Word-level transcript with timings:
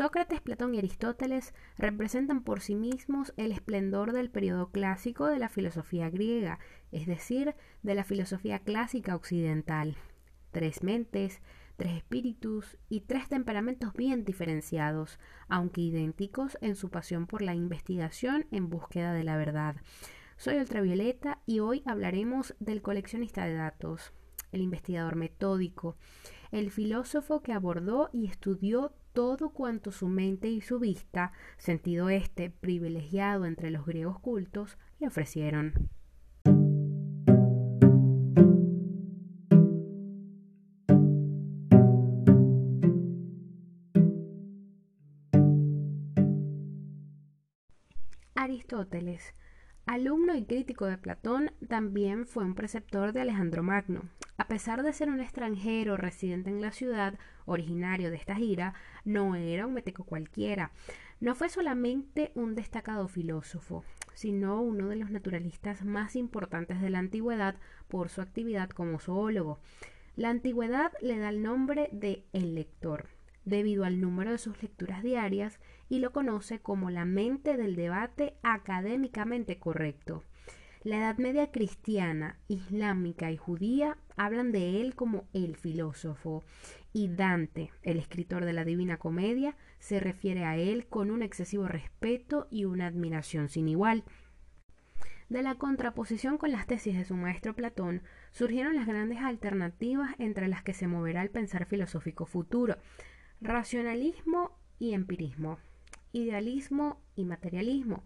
Sócrates, 0.00 0.40
Platón 0.40 0.74
y 0.74 0.78
Aristóteles 0.78 1.52
representan 1.76 2.42
por 2.42 2.62
sí 2.62 2.74
mismos 2.74 3.34
el 3.36 3.52
esplendor 3.52 4.14
del 4.14 4.30
periodo 4.30 4.70
clásico 4.70 5.26
de 5.26 5.38
la 5.38 5.50
filosofía 5.50 6.08
griega, 6.08 6.58
es 6.90 7.06
decir, 7.06 7.54
de 7.82 7.94
la 7.94 8.04
filosofía 8.04 8.60
clásica 8.60 9.14
occidental. 9.14 9.98
Tres 10.52 10.82
mentes, 10.82 11.42
tres 11.76 11.98
espíritus 11.98 12.78
y 12.88 13.02
tres 13.02 13.28
temperamentos 13.28 13.92
bien 13.92 14.24
diferenciados, 14.24 15.18
aunque 15.50 15.82
idénticos 15.82 16.56
en 16.62 16.76
su 16.76 16.88
pasión 16.88 17.26
por 17.26 17.42
la 17.42 17.54
investigación 17.54 18.46
en 18.52 18.70
búsqueda 18.70 19.12
de 19.12 19.24
la 19.24 19.36
verdad. 19.36 19.76
Soy 20.38 20.56
Ultravioleta 20.56 21.42
y 21.44 21.58
hoy 21.58 21.82
hablaremos 21.84 22.54
del 22.58 22.80
coleccionista 22.80 23.44
de 23.44 23.52
datos, 23.52 24.14
el 24.50 24.62
investigador 24.62 25.16
metódico, 25.16 25.98
el 26.52 26.70
filósofo 26.70 27.42
que 27.42 27.52
abordó 27.52 28.08
y 28.14 28.28
estudió 28.28 28.94
todo 29.12 29.50
cuanto 29.50 29.92
su 29.92 30.08
mente 30.08 30.48
y 30.48 30.60
su 30.60 30.78
vista, 30.78 31.32
sentido 31.58 32.08
este 32.10 32.50
privilegiado 32.50 33.44
entre 33.44 33.70
los 33.70 33.86
griegos 33.86 34.18
cultos, 34.20 34.78
le 34.98 35.08
ofrecieron. 35.08 35.90
Aristóteles, 48.34 49.34
alumno 49.84 50.34
y 50.34 50.44
crítico 50.44 50.86
de 50.86 50.96
Platón, 50.96 51.52
también 51.68 52.26
fue 52.26 52.44
un 52.44 52.54
preceptor 52.54 53.12
de 53.12 53.20
Alejandro 53.20 53.62
Magno. 53.62 54.02
A 54.40 54.48
pesar 54.48 54.82
de 54.82 54.94
ser 54.94 55.10
un 55.10 55.20
extranjero 55.20 55.98
residente 55.98 56.48
en 56.48 56.62
la 56.62 56.72
ciudad, 56.72 57.18
originario 57.44 58.10
de 58.10 58.16
esta 58.16 58.36
gira, 58.36 58.72
no 59.04 59.36
era 59.36 59.66
un 59.66 59.74
meteco 59.74 60.04
cualquiera. 60.04 60.70
No 61.20 61.34
fue 61.34 61.50
solamente 61.50 62.32
un 62.34 62.54
destacado 62.54 63.06
filósofo, 63.06 63.84
sino 64.14 64.62
uno 64.62 64.88
de 64.88 64.96
los 64.96 65.10
naturalistas 65.10 65.84
más 65.84 66.16
importantes 66.16 66.80
de 66.80 66.88
la 66.88 67.00
antigüedad 67.00 67.56
por 67.86 68.08
su 68.08 68.22
actividad 68.22 68.70
como 68.70 68.98
zoólogo. 68.98 69.60
La 70.16 70.30
antigüedad 70.30 70.92
le 71.02 71.18
da 71.18 71.28
el 71.28 71.42
nombre 71.42 71.90
de 71.92 72.24
el 72.32 72.54
lector 72.54 73.10
debido 73.44 73.84
al 73.84 74.00
número 74.00 74.30
de 74.30 74.38
sus 74.38 74.62
lecturas 74.62 75.02
diarias 75.02 75.60
y 75.90 75.98
lo 75.98 76.12
conoce 76.12 76.60
como 76.60 76.88
la 76.88 77.04
mente 77.04 77.58
del 77.58 77.76
debate 77.76 78.36
académicamente 78.42 79.58
correcto. 79.58 80.24
La 80.82 80.96
Edad 80.96 81.18
Media 81.18 81.50
cristiana, 81.50 82.38
islámica 82.48 83.30
y 83.30 83.36
judía 83.36 83.98
hablan 84.16 84.50
de 84.50 84.80
él 84.80 84.94
como 84.94 85.28
el 85.34 85.56
filósofo 85.56 86.42
y 86.94 87.08
Dante, 87.08 87.70
el 87.82 87.98
escritor 87.98 88.46
de 88.46 88.54
la 88.54 88.64
Divina 88.64 88.96
Comedia, 88.96 89.56
se 89.78 90.00
refiere 90.00 90.46
a 90.46 90.56
él 90.56 90.86
con 90.86 91.10
un 91.10 91.22
excesivo 91.22 91.68
respeto 91.68 92.48
y 92.50 92.64
una 92.64 92.86
admiración 92.86 93.50
sin 93.50 93.68
igual. 93.68 94.04
De 95.28 95.42
la 95.42 95.56
contraposición 95.56 96.38
con 96.38 96.50
las 96.50 96.66
tesis 96.66 96.96
de 96.96 97.04
su 97.04 97.14
maestro 97.14 97.54
Platón 97.54 98.02
surgieron 98.30 98.74
las 98.74 98.86
grandes 98.86 99.18
alternativas 99.18 100.14
entre 100.18 100.48
las 100.48 100.62
que 100.62 100.72
se 100.72 100.86
moverá 100.86 101.20
el 101.20 101.30
pensar 101.30 101.66
filosófico 101.66 102.24
futuro, 102.24 102.78
racionalismo 103.42 104.58
y 104.78 104.94
empirismo, 104.94 105.58
idealismo 106.12 107.02
y 107.16 107.26
materialismo, 107.26 108.02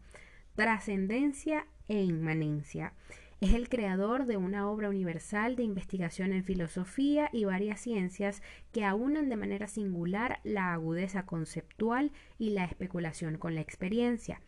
trascendencia 0.55 1.67
e 1.89 2.03
inmanencia. 2.03 2.93
Es 3.41 3.53
el 3.53 3.69
creador 3.69 4.27
de 4.27 4.37
una 4.37 4.71
obra 4.71 4.89
universal 4.89 5.57
de 5.57 5.65
investigación 5.65 6.33
en 6.33 6.45
filosofía 6.45 7.29
y 7.33 7.45
varias 7.45 7.81
ciencias 7.81 8.43
que 8.73 8.85
aunan 8.85 9.29
de 9.29 9.37
manera 9.37 9.67
singular 9.67 10.41
la 10.45 10.73
agudeza 10.73 11.27
conceptual 11.27 12.13
y 12.39 12.51
la 12.51 12.65
especulación 12.65 13.37
con 13.37 13.55
la 13.55 13.61
experiencia. 13.61 14.41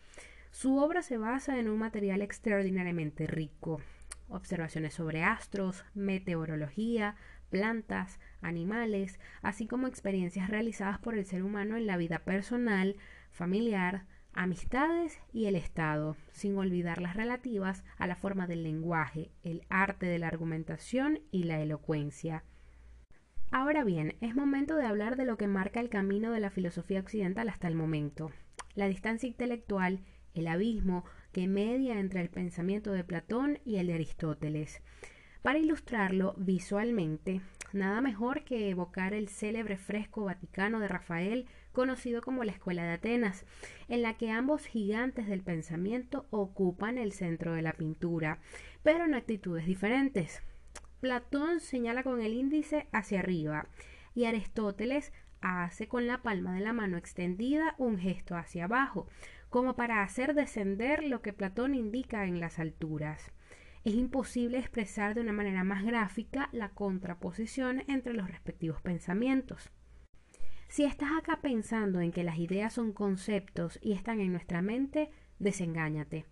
Su 0.50 0.78
obra 0.78 1.02
se 1.02 1.18
basa 1.18 1.58
en 1.58 1.68
un 1.68 1.78
material 1.78 2.22
extraordinariamente 2.22 3.26
rico, 3.26 3.82
observaciones 4.28 4.94
sobre 4.94 5.22
astros, 5.22 5.84
meteorología, 5.94 7.16
plantas, 7.50 8.18
animales, 8.40 9.18
así 9.42 9.66
como 9.66 9.86
experiencias 9.88 10.48
realizadas 10.48 10.98
por 10.98 11.18
el 11.18 11.26
ser 11.26 11.42
humano 11.42 11.76
en 11.76 11.86
la 11.86 11.96
vida 11.96 12.20
personal, 12.20 12.96
familiar, 13.30 14.06
amistades 14.36 15.18
y 15.32 15.46
el 15.46 15.56
Estado, 15.56 16.16
sin 16.32 16.56
olvidar 16.56 17.00
las 17.00 17.16
relativas 17.16 17.84
a 17.98 18.06
la 18.06 18.16
forma 18.16 18.46
del 18.46 18.62
lenguaje, 18.62 19.30
el 19.42 19.62
arte 19.68 20.06
de 20.06 20.18
la 20.18 20.28
argumentación 20.28 21.20
y 21.30 21.44
la 21.44 21.60
elocuencia. 21.60 22.44
Ahora 23.50 23.84
bien, 23.84 24.16
es 24.20 24.34
momento 24.34 24.76
de 24.76 24.86
hablar 24.86 25.16
de 25.16 25.24
lo 25.24 25.36
que 25.36 25.46
marca 25.46 25.80
el 25.80 25.88
camino 25.88 26.32
de 26.32 26.40
la 26.40 26.50
filosofía 26.50 27.00
occidental 27.00 27.48
hasta 27.48 27.68
el 27.68 27.74
momento, 27.74 28.30
la 28.74 28.88
distancia 28.88 29.28
intelectual, 29.28 30.00
el 30.34 30.48
abismo 30.48 31.04
que 31.32 31.48
media 31.48 31.98
entre 31.98 32.20
el 32.20 32.28
pensamiento 32.28 32.92
de 32.92 33.04
Platón 33.04 33.58
y 33.64 33.76
el 33.76 33.86
de 33.86 33.94
Aristóteles. 33.94 34.82
Para 35.42 35.58
ilustrarlo 35.58 36.34
visualmente, 36.36 37.40
nada 37.72 38.00
mejor 38.00 38.44
que 38.44 38.68
evocar 38.68 39.14
el 39.14 39.28
célebre 39.28 39.76
fresco 39.76 40.24
vaticano 40.24 40.80
de 40.80 40.88
Rafael, 40.88 41.46
conocido 41.76 42.22
como 42.22 42.42
la 42.42 42.52
Escuela 42.52 42.84
de 42.84 42.92
Atenas, 42.92 43.44
en 43.88 44.00
la 44.00 44.16
que 44.16 44.30
ambos 44.30 44.64
gigantes 44.64 45.26
del 45.26 45.42
pensamiento 45.42 46.26
ocupan 46.30 46.96
el 46.96 47.12
centro 47.12 47.52
de 47.52 47.60
la 47.60 47.74
pintura, 47.74 48.38
pero 48.82 49.04
en 49.04 49.12
actitudes 49.12 49.66
diferentes. 49.66 50.42
Platón 51.00 51.60
señala 51.60 52.02
con 52.02 52.22
el 52.22 52.32
índice 52.32 52.88
hacia 52.92 53.20
arriba 53.20 53.68
y 54.14 54.24
Aristóteles 54.24 55.12
hace 55.42 55.86
con 55.86 56.06
la 56.06 56.22
palma 56.22 56.54
de 56.54 56.60
la 56.60 56.72
mano 56.72 56.96
extendida 56.96 57.74
un 57.76 57.98
gesto 57.98 58.36
hacia 58.36 58.64
abajo, 58.64 59.06
como 59.50 59.76
para 59.76 60.02
hacer 60.02 60.32
descender 60.32 61.04
lo 61.04 61.20
que 61.20 61.34
Platón 61.34 61.74
indica 61.74 62.24
en 62.24 62.40
las 62.40 62.58
alturas 62.58 63.32
es 63.86 63.94
imposible 63.94 64.58
expresar 64.58 65.14
de 65.14 65.20
una 65.20 65.32
manera 65.32 65.62
más 65.62 65.84
gráfica 65.84 66.48
la 66.50 66.70
contraposición 66.70 67.84
entre 67.86 68.14
los 68.14 68.28
respectivos 68.28 68.82
pensamientos. 68.82 69.70
Si 70.68 70.84
estás 70.84 71.10
acá 71.16 71.40
pensando 71.40 72.00
en 72.00 72.12
que 72.12 72.24
las 72.24 72.38
ideas 72.38 72.72
son 72.72 72.92
conceptos 72.92 73.78
y 73.82 73.92
están 73.92 74.20
en 74.20 74.32
nuestra 74.32 74.62
mente, 74.62 75.10
desengáñate. 75.38 76.26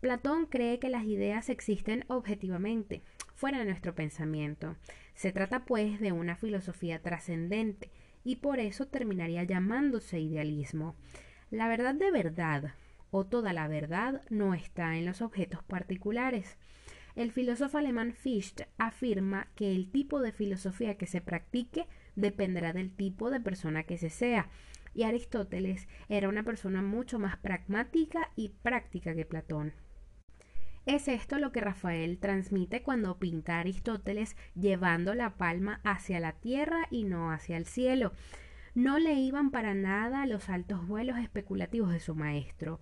Platón 0.00 0.46
cree 0.46 0.78
que 0.78 0.88
las 0.88 1.04
ideas 1.04 1.48
existen 1.48 2.04
objetivamente, 2.08 3.02
fuera 3.34 3.58
de 3.58 3.66
nuestro 3.66 3.94
pensamiento. 3.94 4.76
Se 5.14 5.32
trata 5.32 5.64
pues 5.64 6.00
de 6.00 6.12
una 6.12 6.36
filosofía 6.36 7.02
trascendente 7.02 7.90
y 8.24 8.36
por 8.36 8.60
eso 8.60 8.86
terminaría 8.86 9.44
llamándose 9.44 10.20
idealismo. 10.20 10.96
La 11.50 11.68
verdad 11.68 11.94
de 11.94 12.10
verdad, 12.10 12.74
o 13.10 13.26
toda 13.26 13.52
la 13.52 13.68
verdad, 13.68 14.22
no 14.30 14.54
está 14.54 14.96
en 14.96 15.04
los 15.04 15.20
objetos 15.20 15.62
particulares. 15.64 16.56
El 17.16 17.32
filósofo 17.32 17.76
alemán 17.76 18.14
Fichte 18.14 18.68
afirma 18.78 19.48
que 19.54 19.74
el 19.74 19.90
tipo 19.90 20.20
de 20.20 20.32
filosofía 20.32 20.96
que 20.96 21.06
se 21.06 21.20
practique 21.20 21.86
dependerá 22.20 22.72
del 22.72 22.94
tipo 22.94 23.30
de 23.30 23.40
persona 23.40 23.84
que 23.84 23.98
se 23.98 24.10
sea. 24.10 24.48
Y 24.94 25.04
Aristóteles 25.04 25.88
era 26.08 26.28
una 26.28 26.42
persona 26.42 26.82
mucho 26.82 27.18
más 27.18 27.36
pragmática 27.36 28.30
y 28.36 28.50
práctica 28.62 29.14
que 29.14 29.24
Platón. 29.24 29.72
Es 30.86 31.08
esto 31.08 31.38
lo 31.38 31.52
que 31.52 31.60
Rafael 31.60 32.18
transmite 32.18 32.82
cuando 32.82 33.18
pinta 33.18 33.56
a 33.56 33.60
Aristóteles 33.60 34.36
llevando 34.54 35.14
la 35.14 35.36
palma 35.36 35.80
hacia 35.84 36.20
la 36.20 36.32
tierra 36.32 36.86
y 36.90 37.04
no 37.04 37.30
hacia 37.30 37.56
el 37.56 37.66
cielo. 37.66 38.12
No 38.74 38.98
le 38.98 39.14
iban 39.14 39.50
para 39.50 39.74
nada 39.74 40.26
los 40.26 40.48
altos 40.48 40.86
vuelos 40.86 41.18
especulativos 41.18 41.92
de 41.92 42.00
su 42.00 42.14
maestro. 42.14 42.80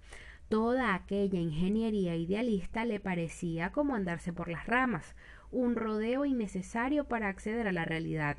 Toda 0.49 0.95
aquella 0.95 1.41
ingeniería 1.41 2.15
idealista 2.15 2.85
le 2.85 3.01
parecía 3.01 3.73
como 3.73 3.95
andarse 3.95 4.33
por 4.33 4.49
las 4.49 4.67
ramas, 4.67 5.15
un 5.51 5.77
rodeo 5.77 6.25
innecesario 6.25 7.05
para 7.05 7.29
acceder 7.29 7.67
a 7.67 7.73
la 7.73 7.85
realidad. 7.85 8.39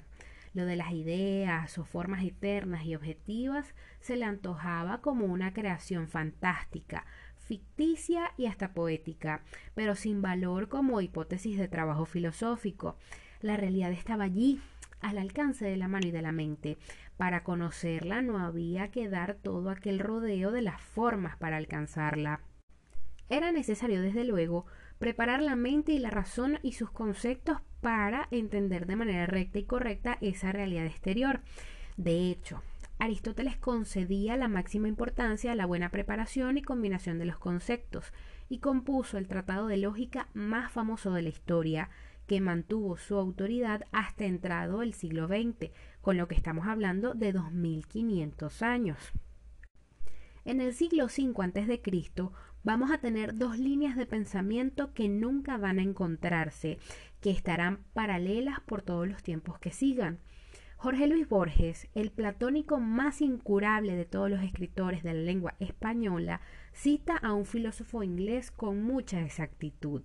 Lo 0.60 0.66
de 0.66 0.76
las 0.76 0.92
ideas 0.92 1.78
o 1.78 1.86
formas 1.86 2.22
eternas 2.22 2.84
y 2.84 2.94
objetivas 2.94 3.74
se 4.02 4.18
le 4.18 4.26
antojaba 4.26 5.00
como 5.00 5.24
una 5.24 5.54
creación 5.54 6.10
fantástica, 6.10 7.06
ficticia 7.38 8.34
y 8.36 8.48
hasta 8.48 8.74
poética, 8.74 9.42
pero 9.74 9.96
sin 9.96 10.22
valor 10.22 10.68
como 10.68 11.00
hipótesis 11.00 11.58
de 11.58 11.70
trabajo 11.70 12.04
filosófico. 12.04 12.98
La 13.40 13.56
realidad 13.56 13.94
estaba 13.94 14.26
allí, 14.26 14.60
al 15.00 15.18
alcance 15.18 15.64
de 15.64 15.78
la 15.78 15.88
mano 15.88 16.08
y 16.08 16.12
de 16.12 16.24
la 16.24 16.34
mente. 16.34 16.78
Para 17.16 17.46
conocerla 17.46 18.22
no 18.22 18.38
había 18.38 18.92
que 18.92 19.08
dar 19.08 19.36
todo 19.36 19.70
aquel 19.70 19.98
rodeo 20.00 20.52
de 20.52 20.62
las 20.62 20.82
formas 20.82 21.38
para 21.38 21.56
alcanzarla. 21.56 22.42
Era 23.30 23.54
necesario, 23.54 24.02
desde 24.02 24.26
luego, 24.26 24.66
preparar 24.98 25.42
la 25.42 25.56
mente 25.56 25.94
y 25.94 26.00
la 26.00 26.10
razón 26.10 26.60
y 26.64 26.74
sus 26.74 26.92
conceptos 26.92 27.62
para 27.82 28.28
entender 28.32 28.86
de 28.86 28.96
manera 28.96 29.26
recta 29.26 29.60
y 29.60 29.64
correcta 29.64 30.18
esa 30.22 30.52
realidad 30.52 30.86
exterior. 30.86 31.42
De 31.98 32.30
hecho, 32.30 32.62
Aristóteles 32.98 33.56
concedía 33.56 34.36
la 34.36 34.50
máxima 34.50 34.90
importancia 34.90 35.54
a 35.54 35.56
la 35.56 35.66
buena 35.66 35.90
preparación 35.90 36.58
y 36.58 36.62
combinación 36.62 37.18
de 37.18 37.26
los 37.26 37.38
conceptos, 37.38 38.12
y 38.50 38.60
compuso 38.60 39.18
el 39.18 39.28
tratado 39.28 39.68
de 39.68 39.78
lógica 39.78 40.28
más 40.34 40.72
famoso 40.72 41.14
de 41.14 41.22
la 41.22 41.30
historia, 41.30 41.90
que 42.28 42.42
mantuvo 42.42 42.98
su 42.98 43.16
autoridad 43.16 43.86
hasta 43.92 44.26
entrado 44.26 44.82
el 44.82 44.94
siglo 44.94 45.28
XX, 45.28 45.72
con 46.02 46.18
lo 46.18 46.28
que 46.28 46.36
estamos 46.36 46.68
hablando 46.68 47.14
de 47.14 47.32
2500 47.32 48.62
años. 48.62 48.98
En 50.46 50.62
el 50.62 50.74
siglo 50.74 51.06
V 51.06 51.34
a.C. 51.42 51.82
vamos 52.64 52.92
a 52.92 52.98
tener 52.98 53.36
dos 53.36 53.58
líneas 53.58 53.96
de 53.96 54.06
pensamiento 54.06 54.94
que 54.94 55.08
nunca 55.08 55.58
van 55.58 55.80
a 55.80 55.84
encontrarse, 55.84 56.80
que 57.22 57.32
estarán 57.32 57.84
paralelas 57.94 58.60
por 58.62 58.82
todos 58.82 59.08
los 59.08 59.24
tiempos 59.24 59.60
que 59.60 59.72
sigan. 59.72 60.20
Jorge 60.78 61.08
Luis 61.08 61.28
Borges, 61.28 61.90
el 61.94 62.10
platónico 62.10 62.80
más 62.80 63.22
incurable 63.22 63.96
de 63.98 64.06
todos 64.06 64.30
los 64.30 64.42
escritores 64.42 65.04
de 65.04 65.14
la 65.14 65.20
lengua 65.20 65.56
española, 65.60 66.40
cita 66.72 67.18
a 67.18 67.34
un 67.34 67.46
filósofo 67.46 68.02
inglés 68.02 68.50
con 68.50 68.82
mucha 68.82 69.22
exactitud. 69.22 70.04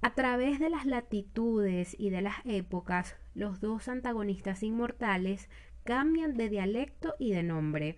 A 0.00 0.14
través 0.14 0.60
de 0.60 0.70
las 0.70 0.86
latitudes 0.86 1.94
y 1.98 2.10
de 2.10 2.22
las 2.22 2.36
épocas, 2.44 3.16
los 3.34 3.60
dos 3.60 3.88
antagonistas 3.88 4.62
inmortales 4.62 5.50
cambian 5.84 6.36
de 6.36 6.48
dialecto 6.48 7.14
y 7.18 7.32
de 7.32 7.42
nombre. 7.42 7.96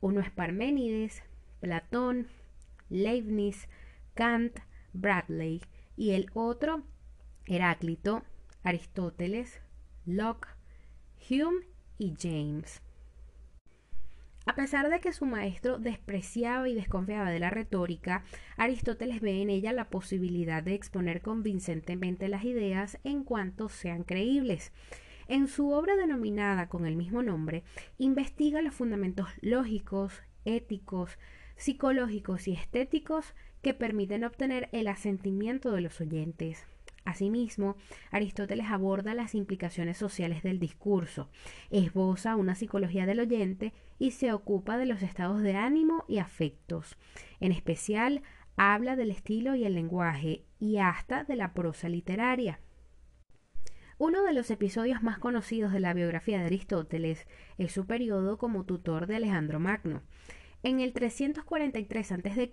Uno 0.00 0.20
es 0.20 0.30
Parménides, 0.30 1.22
Platón, 1.60 2.26
Leibniz, 2.88 3.68
Kant, 4.14 4.58
Bradley 4.92 5.62
y 5.96 6.10
el 6.12 6.30
otro 6.34 6.82
Heráclito, 7.52 8.22
Aristóteles, 8.62 9.60
Locke, 10.06 10.48
Hume 11.28 11.66
y 11.98 12.14
James. 12.18 12.80
A 14.46 14.54
pesar 14.54 14.88
de 14.88 15.00
que 15.00 15.12
su 15.12 15.26
maestro 15.26 15.78
despreciaba 15.78 16.66
y 16.70 16.74
desconfiaba 16.74 17.30
de 17.30 17.38
la 17.38 17.50
retórica, 17.50 18.24
Aristóteles 18.56 19.20
ve 19.20 19.42
en 19.42 19.50
ella 19.50 19.74
la 19.74 19.90
posibilidad 19.90 20.62
de 20.62 20.72
exponer 20.72 21.20
convincentemente 21.20 22.26
las 22.28 22.44
ideas 22.44 22.98
en 23.04 23.22
cuanto 23.22 23.68
sean 23.68 24.02
creíbles. 24.02 24.72
En 25.28 25.46
su 25.46 25.72
obra 25.72 25.94
denominada 25.96 26.70
con 26.70 26.86
el 26.86 26.96
mismo 26.96 27.22
nombre, 27.22 27.64
investiga 27.98 28.62
los 28.62 28.74
fundamentos 28.74 29.28
lógicos, 29.42 30.22
éticos, 30.46 31.18
psicológicos 31.56 32.48
y 32.48 32.54
estéticos 32.54 33.34
que 33.60 33.74
permiten 33.74 34.24
obtener 34.24 34.70
el 34.72 34.88
asentimiento 34.88 35.70
de 35.70 35.82
los 35.82 36.00
oyentes. 36.00 36.66
Asimismo, 37.04 37.76
Aristóteles 38.10 38.66
aborda 38.70 39.14
las 39.14 39.34
implicaciones 39.34 39.98
sociales 39.98 40.42
del 40.42 40.58
discurso, 40.60 41.28
esboza 41.70 42.36
una 42.36 42.54
psicología 42.54 43.06
del 43.06 43.20
oyente 43.20 43.72
y 43.98 44.12
se 44.12 44.32
ocupa 44.32 44.78
de 44.78 44.86
los 44.86 45.02
estados 45.02 45.42
de 45.42 45.56
ánimo 45.56 46.04
y 46.08 46.18
afectos. 46.18 46.96
En 47.40 47.52
especial, 47.52 48.22
habla 48.56 48.96
del 48.96 49.10
estilo 49.10 49.54
y 49.54 49.64
el 49.64 49.74
lenguaje 49.74 50.44
y 50.60 50.78
hasta 50.78 51.24
de 51.24 51.36
la 51.36 51.54
prosa 51.54 51.88
literaria. 51.88 52.60
Uno 53.98 54.22
de 54.24 54.32
los 54.32 54.50
episodios 54.50 55.02
más 55.02 55.18
conocidos 55.18 55.72
de 55.72 55.80
la 55.80 55.94
biografía 55.94 56.38
de 56.38 56.46
Aristóteles 56.46 57.26
es 57.58 57.72
su 57.72 57.86
periodo 57.86 58.38
como 58.38 58.64
tutor 58.64 59.06
de 59.06 59.16
Alejandro 59.16 59.60
Magno. 59.60 60.02
En 60.64 60.78
el 60.78 60.92
343 60.92 62.12
a.C., 62.12 62.50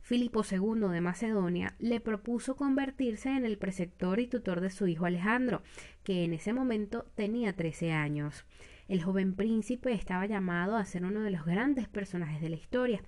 Filipo 0.00 0.42
II 0.50 0.88
de 0.90 1.00
Macedonia 1.02 1.74
le 1.78 2.00
propuso 2.00 2.56
convertirse 2.56 3.28
en 3.28 3.44
el 3.44 3.58
preceptor 3.58 4.20
y 4.20 4.26
tutor 4.26 4.62
de 4.62 4.70
su 4.70 4.86
hijo 4.86 5.04
Alejandro, 5.04 5.62
que 6.02 6.24
en 6.24 6.32
ese 6.32 6.54
momento 6.54 7.04
tenía 7.14 7.54
13 7.54 7.92
años. 7.92 8.46
El 8.88 9.02
joven 9.02 9.34
príncipe 9.34 9.92
estaba 9.92 10.24
llamado 10.24 10.76
a 10.76 10.86
ser 10.86 11.04
uno 11.04 11.20
de 11.20 11.30
los 11.30 11.44
grandes 11.44 11.88
personajes 11.88 12.40
de 12.40 12.48
la 12.48 12.56
historia. 12.56 13.02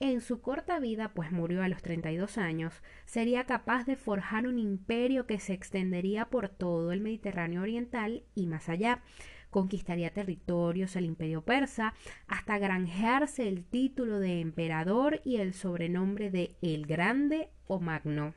En 0.00 0.22
su 0.22 0.40
corta 0.40 0.80
vida, 0.80 1.12
pues 1.14 1.30
murió 1.30 1.62
a 1.62 1.68
los 1.68 1.82
32 1.82 2.36
años, 2.36 2.82
sería 3.04 3.44
capaz 3.44 3.84
de 3.84 3.94
forjar 3.94 4.48
un 4.48 4.58
imperio 4.58 5.26
que 5.26 5.38
se 5.38 5.52
extendería 5.52 6.24
por 6.26 6.48
todo 6.48 6.90
el 6.90 7.00
Mediterráneo 7.00 7.62
oriental 7.62 8.24
y 8.34 8.46
más 8.46 8.68
allá 8.68 9.02
conquistaría 9.50 10.12
territorios 10.12 10.96
el 10.96 11.04
imperio 11.04 11.42
persa, 11.42 11.94
hasta 12.26 12.58
granjearse 12.58 13.48
el 13.48 13.64
título 13.64 14.20
de 14.20 14.40
emperador 14.40 15.20
y 15.24 15.36
el 15.36 15.54
sobrenombre 15.54 16.30
de 16.30 16.56
el 16.62 16.86
Grande 16.86 17.50
o 17.66 17.80
Magno. 17.80 18.34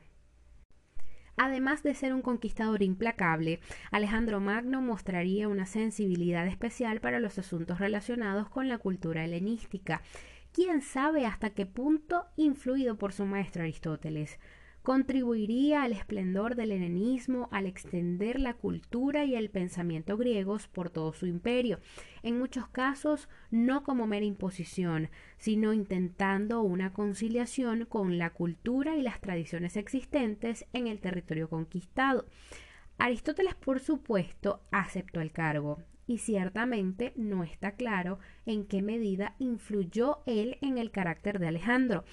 Además 1.36 1.82
de 1.82 1.94
ser 1.94 2.12
un 2.12 2.22
conquistador 2.22 2.82
implacable, 2.82 3.60
Alejandro 3.90 4.38
Magno 4.40 4.82
mostraría 4.82 5.48
una 5.48 5.66
sensibilidad 5.66 6.46
especial 6.46 7.00
para 7.00 7.20
los 7.20 7.38
asuntos 7.38 7.78
relacionados 7.78 8.48
con 8.48 8.68
la 8.68 8.78
cultura 8.78 9.24
helenística. 9.24 10.02
Quién 10.52 10.82
sabe 10.82 11.24
hasta 11.24 11.50
qué 11.50 11.64
punto 11.64 12.26
influido 12.36 12.96
por 12.96 13.12
su 13.12 13.24
maestro 13.24 13.62
Aristóteles 13.62 14.38
contribuiría 14.82 15.82
al 15.84 15.92
esplendor 15.92 16.56
del 16.56 16.72
helenismo 16.72 17.48
al 17.52 17.66
extender 17.66 18.40
la 18.40 18.54
cultura 18.54 19.24
y 19.24 19.36
el 19.36 19.48
pensamiento 19.48 20.16
griegos 20.16 20.66
por 20.66 20.90
todo 20.90 21.12
su 21.12 21.26
imperio, 21.26 21.78
en 22.22 22.38
muchos 22.38 22.68
casos 22.68 23.28
no 23.50 23.84
como 23.84 24.06
mera 24.06 24.26
imposición, 24.26 25.08
sino 25.38 25.72
intentando 25.72 26.62
una 26.62 26.92
conciliación 26.92 27.84
con 27.86 28.18
la 28.18 28.30
cultura 28.30 28.96
y 28.96 29.02
las 29.02 29.20
tradiciones 29.20 29.76
existentes 29.76 30.66
en 30.72 30.88
el 30.88 31.00
territorio 31.00 31.48
conquistado. 31.48 32.26
Aristóteles, 32.98 33.54
por 33.54 33.80
supuesto, 33.80 34.62
aceptó 34.70 35.20
el 35.20 35.32
cargo, 35.32 35.78
y 36.06 36.18
ciertamente 36.18 37.12
no 37.16 37.44
está 37.44 37.72
claro 37.72 38.18
en 38.44 38.66
qué 38.66 38.82
medida 38.82 39.34
influyó 39.38 40.18
él 40.26 40.58
en 40.60 40.78
el 40.78 40.90
carácter 40.90 41.38
de 41.38 41.48
Alejandro. 41.48 42.04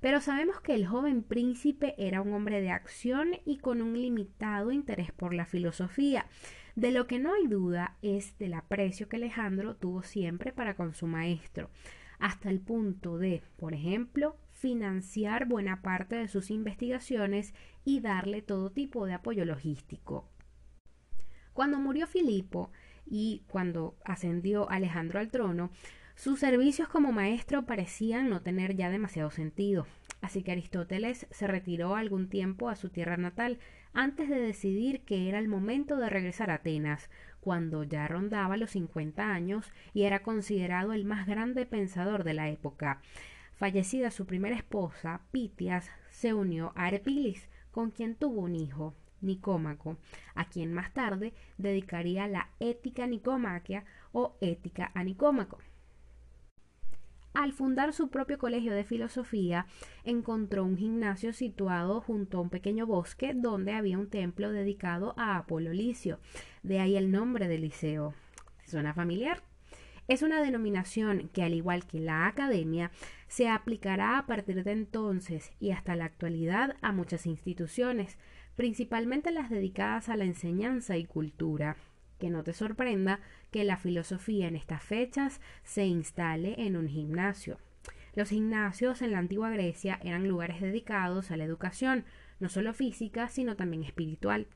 Pero 0.00 0.20
sabemos 0.20 0.60
que 0.60 0.74
el 0.74 0.86
joven 0.86 1.22
príncipe 1.22 1.94
era 1.98 2.22
un 2.22 2.32
hombre 2.32 2.60
de 2.60 2.70
acción 2.70 3.30
y 3.44 3.58
con 3.58 3.82
un 3.82 3.94
limitado 3.94 4.70
interés 4.70 5.10
por 5.12 5.34
la 5.34 5.44
filosofía. 5.44 6.26
De 6.76 6.92
lo 6.92 7.08
que 7.08 7.18
no 7.18 7.34
hay 7.34 7.48
duda 7.48 7.96
es 8.02 8.38
del 8.38 8.54
aprecio 8.54 9.08
que 9.08 9.16
Alejandro 9.16 9.74
tuvo 9.74 10.02
siempre 10.02 10.52
para 10.52 10.76
con 10.76 10.94
su 10.94 11.08
maestro, 11.08 11.70
hasta 12.20 12.50
el 12.50 12.60
punto 12.60 13.18
de, 13.18 13.42
por 13.56 13.74
ejemplo, 13.74 14.36
financiar 14.52 15.46
buena 15.46 15.82
parte 15.82 16.14
de 16.14 16.28
sus 16.28 16.50
investigaciones 16.50 17.52
y 17.84 18.00
darle 18.00 18.42
todo 18.42 18.70
tipo 18.70 19.06
de 19.06 19.14
apoyo 19.14 19.44
logístico. 19.44 20.28
Cuando 21.52 21.78
murió 21.78 22.06
Filipo 22.06 22.70
y 23.04 23.42
cuando 23.48 23.96
ascendió 24.04 24.70
Alejandro 24.70 25.18
al 25.18 25.30
trono, 25.30 25.70
sus 26.18 26.40
servicios 26.40 26.88
como 26.88 27.12
maestro 27.12 27.64
parecían 27.64 28.28
no 28.28 28.42
tener 28.42 28.74
ya 28.74 28.90
demasiado 28.90 29.30
sentido, 29.30 29.86
así 30.20 30.42
que 30.42 30.50
Aristóteles 30.50 31.28
se 31.30 31.46
retiró 31.46 31.94
algún 31.94 32.28
tiempo 32.28 32.68
a 32.68 32.74
su 32.74 32.88
tierra 32.88 33.16
natal 33.16 33.60
antes 33.92 34.28
de 34.28 34.40
decidir 34.40 35.02
que 35.02 35.28
era 35.28 35.38
el 35.38 35.46
momento 35.46 35.96
de 35.96 36.10
regresar 36.10 36.50
a 36.50 36.54
Atenas, 36.54 37.08
cuando 37.38 37.84
ya 37.84 38.08
rondaba 38.08 38.56
los 38.56 38.72
50 38.72 39.32
años 39.32 39.70
y 39.94 40.02
era 40.02 40.24
considerado 40.24 40.92
el 40.92 41.04
más 41.04 41.24
grande 41.24 41.66
pensador 41.66 42.24
de 42.24 42.34
la 42.34 42.48
época. 42.48 43.00
Fallecida 43.54 44.10
su 44.10 44.26
primera 44.26 44.56
esposa, 44.56 45.20
Pitias, 45.30 45.88
se 46.10 46.34
unió 46.34 46.72
a 46.74 46.86
Arpilis, 46.86 47.48
con 47.70 47.92
quien 47.92 48.16
tuvo 48.16 48.40
un 48.40 48.56
hijo, 48.56 48.96
Nicómaco, 49.20 49.98
a 50.34 50.46
quien 50.46 50.72
más 50.72 50.92
tarde 50.92 51.32
dedicaría 51.58 52.26
la 52.26 52.50
Ética 52.58 53.06
Nicomaquia 53.06 53.84
o 54.10 54.36
Ética 54.40 54.90
a 54.96 55.04
Nicómaco. 55.04 55.58
Al 57.38 57.52
fundar 57.52 57.92
su 57.92 58.10
propio 58.10 58.36
colegio 58.36 58.72
de 58.72 58.82
filosofía, 58.82 59.66
encontró 60.02 60.64
un 60.64 60.76
gimnasio 60.76 61.32
situado 61.32 62.00
junto 62.00 62.38
a 62.38 62.40
un 62.40 62.50
pequeño 62.50 62.84
bosque 62.84 63.32
donde 63.32 63.74
había 63.74 63.96
un 63.96 64.10
templo 64.10 64.50
dedicado 64.50 65.14
a 65.16 65.36
Apolo 65.36 65.72
Licio. 65.72 66.18
De 66.64 66.80
ahí 66.80 66.96
el 66.96 67.12
nombre 67.12 67.46
del 67.46 67.60
liceo. 67.60 68.12
¿Suena 68.66 68.92
familiar? 68.92 69.44
Es 70.08 70.22
una 70.22 70.42
denominación 70.42 71.30
que, 71.32 71.44
al 71.44 71.54
igual 71.54 71.86
que 71.86 72.00
la 72.00 72.26
academia, 72.26 72.90
se 73.28 73.48
aplicará 73.48 74.18
a 74.18 74.26
partir 74.26 74.64
de 74.64 74.72
entonces 74.72 75.52
y 75.60 75.70
hasta 75.70 75.94
la 75.94 76.06
actualidad 76.06 76.74
a 76.82 76.90
muchas 76.90 77.24
instituciones, 77.24 78.18
principalmente 78.56 79.30
las 79.30 79.48
dedicadas 79.48 80.08
a 80.08 80.16
la 80.16 80.24
enseñanza 80.24 80.96
y 80.96 81.04
cultura 81.04 81.76
que 82.18 82.30
no 82.30 82.42
te 82.44 82.52
sorprenda 82.52 83.20
que 83.50 83.64
la 83.64 83.76
filosofía 83.76 84.48
en 84.48 84.56
estas 84.56 84.82
fechas 84.82 85.40
se 85.62 85.86
instale 85.86 86.54
en 86.58 86.76
un 86.76 86.88
gimnasio. 86.88 87.58
Los 88.14 88.30
gimnasios 88.30 89.02
en 89.02 89.12
la 89.12 89.18
antigua 89.18 89.50
Grecia 89.50 90.00
eran 90.02 90.26
lugares 90.26 90.60
dedicados 90.60 91.30
a 91.30 91.36
la 91.36 91.44
educación, 91.44 92.04
no 92.40 92.48
solo 92.48 92.74
física, 92.74 93.28
sino 93.28 93.56
también 93.56 93.84
espiritual. 93.84 94.48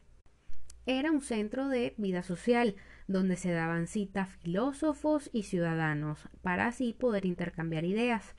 Era 0.84 1.12
un 1.12 1.20
centro 1.20 1.68
de 1.68 1.94
vida 1.96 2.24
social, 2.24 2.74
donde 3.06 3.36
se 3.36 3.52
daban 3.52 3.86
cita 3.86 4.26
filósofos 4.26 5.30
y 5.32 5.44
ciudadanos, 5.44 6.28
para 6.42 6.66
así 6.66 6.92
poder 6.92 7.24
intercambiar 7.24 7.84
ideas. 7.84 8.34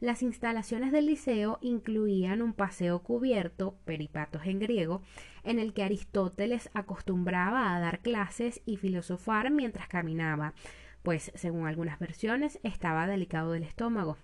Las 0.00 0.22
instalaciones 0.22 0.92
del 0.92 1.04
liceo 1.04 1.58
incluían 1.60 2.40
un 2.40 2.54
paseo 2.54 3.02
cubierto, 3.02 3.76
peripatos 3.84 4.46
en 4.46 4.58
griego, 4.58 5.02
en 5.44 5.58
el 5.58 5.74
que 5.74 5.82
Aristóteles 5.82 6.70
acostumbraba 6.72 7.76
a 7.76 7.80
dar 7.80 8.00
clases 8.00 8.62
y 8.64 8.78
filosofar 8.78 9.50
mientras 9.50 9.88
caminaba, 9.88 10.54
pues 11.02 11.30
según 11.34 11.66
algunas 11.66 11.98
versiones 11.98 12.58
estaba 12.62 13.06
delicado 13.06 13.52
del 13.52 13.62
estómago. 13.62 14.16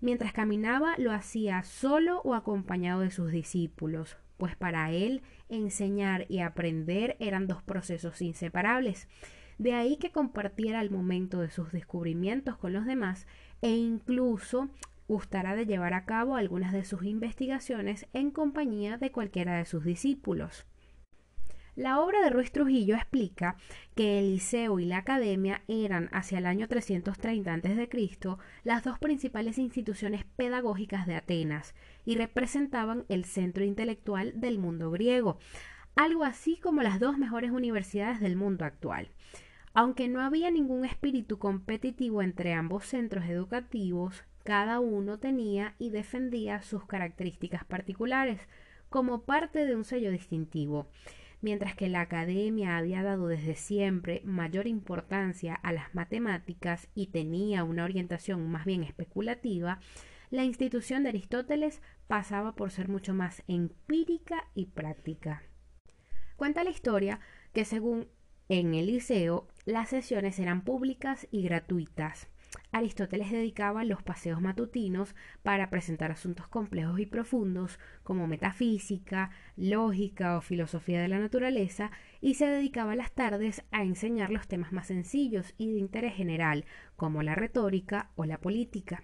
Mientras 0.00 0.32
caminaba 0.32 0.94
lo 0.98 1.12
hacía 1.12 1.62
solo 1.62 2.20
o 2.22 2.34
acompañado 2.34 3.00
de 3.02 3.12
sus 3.12 3.30
discípulos, 3.30 4.16
pues 4.38 4.56
para 4.56 4.90
él 4.90 5.22
enseñar 5.48 6.26
y 6.28 6.40
aprender 6.40 7.16
eran 7.20 7.46
dos 7.46 7.62
procesos 7.62 8.20
inseparables. 8.22 9.08
De 9.58 9.72
ahí 9.72 9.98
que 9.98 10.10
compartiera 10.10 10.80
el 10.80 10.90
momento 10.90 11.40
de 11.40 11.50
sus 11.50 11.70
descubrimientos 11.70 12.58
con 12.58 12.72
los 12.72 12.84
demás 12.84 13.26
e 13.62 13.70
incluso 13.70 14.68
gustara 15.08 15.54
de 15.54 15.66
llevar 15.66 15.94
a 15.94 16.04
cabo 16.04 16.36
algunas 16.36 16.72
de 16.72 16.84
sus 16.84 17.04
investigaciones 17.04 18.06
en 18.12 18.30
compañía 18.30 18.98
de 18.98 19.12
cualquiera 19.12 19.56
de 19.56 19.64
sus 19.64 19.84
discípulos. 19.84 20.66
La 21.76 22.00
obra 22.00 22.22
de 22.22 22.30
Ruiz 22.30 22.52
Trujillo 22.52 22.96
explica 22.96 23.56
que 23.94 24.18
el 24.18 24.30
liceo 24.32 24.80
y 24.80 24.86
la 24.86 24.96
academia 24.96 25.60
eran 25.68 26.08
hacia 26.10 26.38
el 26.38 26.46
año 26.46 26.68
330 26.68 27.52
a.C. 27.52 27.88
las 28.64 28.82
dos 28.82 28.98
principales 28.98 29.58
instituciones 29.58 30.24
pedagógicas 30.36 31.06
de 31.06 31.16
Atenas 31.16 31.74
y 32.06 32.16
representaban 32.16 33.04
el 33.10 33.26
centro 33.26 33.62
intelectual 33.62 34.40
del 34.40 34.58
mundo 34.58 34.90
griego, 34.90 35.38
algo 35.96 36.24
así 36.24 36.56
como 36.56 36.82
las 36.82 36.98
dos 36.98 37.18
mejores 37.18 37.50
universidades 37.50 38.20
del 38.20 38.36
mundo 38.36 38.64
actual. 38.64 39.10
Aunque 39.74 40.08
no 40.08 40.22
había 40.22 40.50
ningún 40.50 40.86
espíritu 40.86 41.38
competitivo 41.38 42.22
entre 42.22 42.54
ambos 42.54 42.86
centros 42.86 43.26
educativos, 43.26 44.24
cada 44.46 44.78
uno 44.78 45.18
tenía 45.18 45.74
y 45.76 45.90
defendía 45.90 46.62
sus 46.62 46.86
características 46.86 47.64
particulares 47.64 48.40
como 48.88 49.24
parte 49.24 49.66
de 49.66 49.74
un 49.74 49.84
sello 49.84 50.12
distintivo. 50.12 50.88
Mientras 51.40 51.74
que 51.74 51.88
la 51.88 52.00
academia 52.00 52.76
había 52.76 53.02
dado 53.02 53.26
desde 53.26 53.56
siempre 53.56 54.22
mayor 54.24 54.68
importancia 54.68 55.56
a 55.56 55.72
las 55.72 55.92
matemáticas 55.96 56.88
y 56.94 57.08
tenía 57.08 57.64
una 57.64 57.82
orientación 57.82 58.48
más 58.48 58.64
bien 58.64 58.84
especulativa, 58.84 59.80
la 60.30 60.44
institución 60.44 61.02
de 61.02 61.08
Aristóteles 61.08 61.82
pasaba 62.06 62.54
por 62.54 62.70
ser 62.70 62.88
mucho 62.88 63.14
más 63.14 63.42
empírica 63.48 64.48
y 64.54 64.66
práctica. 64.66 65.42
Cuenta 66.36 66.62
la 66.62 66.70
historia 66.70 67.18
que 67.52 67.64
según 67.64 68.06
en 68.48 68.74
el 68.74 68.86
liceo 68.86 69.48
las 69.64 69.88
sesiones 69.88 70.38
eran 70.38 70.62
públicas 70.62 71.26
y 71.32 71.42
gratuitas. 71.42 72.28
Aristóteles 72.76 73.30
dedicaba 73.30 73.84
los 73.84 74.02
paseos 74.02 74.42
matutinos 74.42 75.14
para 75.42 75.70
presentar 75.70 76.10
asuntos 76.10 76.46
complejos 76.46 77.00
y 77.00 77.06
profundos 77.06 77.78
como 78.02 78.26
metafísica, 78.26 79.30
lógica 79.56 80.36
o 80.36 80.42
filosofía 80.42 81.00
de 81.00 81.08
la 81.08 81.18
naturaleza 81.18 81.90
y 82.20 82.34
se 82.34 82.46
dedicaba 82.46 82.94
las 82.94 83.12
tardes 83.12 83.64
a 83.70 83.82
enseñar 83.82 84.30
los 84.30 84.46
temas 84.46 84.72
más 84.72 84.88
sencillos 84.88 85.54
y 85.56 85.72
de 85.72 85.78
interés 85.78 86.14
general 86.14 86.66
como 86.96 87.22
la 87.22 87.34
retórica 87.34 88.10
o 88.14 88.26
la 88.26 88.38
política. 88.38 89.02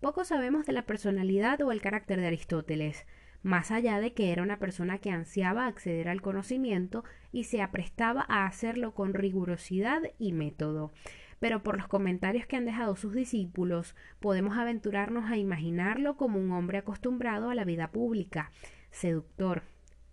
Poco 0.00 0.24
sabemos 0.24 0.66
de 0.66 0.72
la 0.72 0.84
personalidad 0.84 1.62
o 1.62 1.72
el 1.72 1.80
carácter 1.80 2.20
de 2.20 2.26
Aristóteles, 2.26 3.06
más 3.42 3.70
allá 3.70 4.00
de 4.00 4.12
que 4.12 4.32
era 4.32 4.42
una 4.42 4.58
persona 4.58 4.98
que 4.98 5.10
ansiaba 5.10 5.66
acceder 5.66 6.10
al 6.10 6.20
conocimiento 6.20 7.04
y 7.32 7.44
se 7.44 7.62
aprestaba 7.62 8.26
a 8.28 8.44
hacerlo 8.44 8.92
con 8.92 9.14
rigurosidad 9.14 10.02
y 10.18 10.32
método 10.32 10.92
pero 11.40 11.62
por 11.62 11.76
los 11.76 11.88
comentarios 11.88 12.46
que 12.46 12.56
han 12.56 12.66
dejado 12.66 12.94
sus 12.94 13.14
discípulos 13.14 13.96
podemos 14.20 14.56
aventurarnos 14.56 15.30
a 15.30 15.38
imaginarlo 15.38 16.16
como 16.16 16.38
un 16.38 16.52
hombre 16.52 16.78
acostumbrado 16.78 17.50
a 17.50 17.54
la 17.54 17.64
vida 17.64 17.90
pública, 17.90 18.52
seductor, 18.90 19.62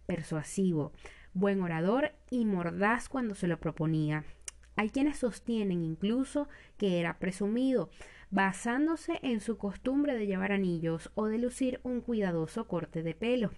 persuasivo, 0.07 0.93
buen 1.34 1.62
orador 1.62 2.13
y 2.31 2.46
mordaz 2.46 3.10
cuando 3.10 3.36
se 3.36 3.48
lo 3.48 3.60
proponía. 3.60 4.24
Hay 4.77 4.89
quienes 4.89 5.17
sostienen 5.17 5.84
incluso 5.84 6.48
que 6.77 7.00
era 7.00 7.19
presumido, 7.19 7.89
basándose 8.29 9.19
en 9.22 9.41
su 9.41 9.57
costumbre 9.57 10.15
de 10.15 10.27
llevar 10.27 10.51
anillos 10.51 11.12
o 11.15 11.25
de 11.25 11.39
lucir 11.39 11.79
un 11.84 12.01
cuidadoso 12.01 12.67
corte 12.67 13.03
de 13.03 13.15
pelo. 13.15 13.51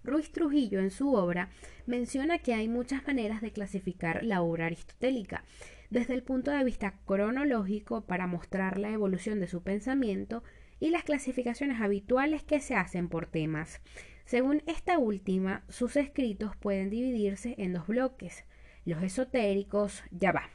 Ruiz 0.03 0.31
Trujillo 0.31 0.79
en 0.79 0.91
su 0.91 1.13
obra 1.13 1.49
menciona 1.85 2.39
que 2.39 2.53
hay 2.53 2.67
muchas 2.67 3.05
maneras 3.07 3.41
de 3.41 3.53
clasificar 3.53 4.23
la 4.23 4.41
obra 4.41 4.65
aristotélica, 4.65 5.43
desde 5.93 6.15
el 6.15 6.23
punto 6.23 6.49
de 6.49 6.63
vista 6.63 6.95
cronológico 7.05 8.01
para 8.01 8.25
mostrar 8.25 8.79
la 8.79 8.89
evolución 8.89 9.39
de 9.39 9.47
su 9.47 9.61
pensamiento 9.61 10.43
y 10.79 10.89
las 10.89 11.03
clasificaciones 11.03 11.79
habituales 11.79 12.43
que 12.43 12.59
se 12.59 12.73
hacen 12.73 13.09
por 13.09 13.27
temas. 13.27 13.79
Según 14.25 14.63
esta 14.65 14.97
última, 14.97 15.63
sus 15.69 15.95
escritos 15.95 16.55
pueden 16.55 16.89
dividirse 16.89 17.53
en 17.59 17.73
dos 17.73 17.85
bloques. 17.85 18.43
Los 18.85 19.03
esotéricos, 19.03 20.03
ya 20.09 20.31
va. 20.31 20.49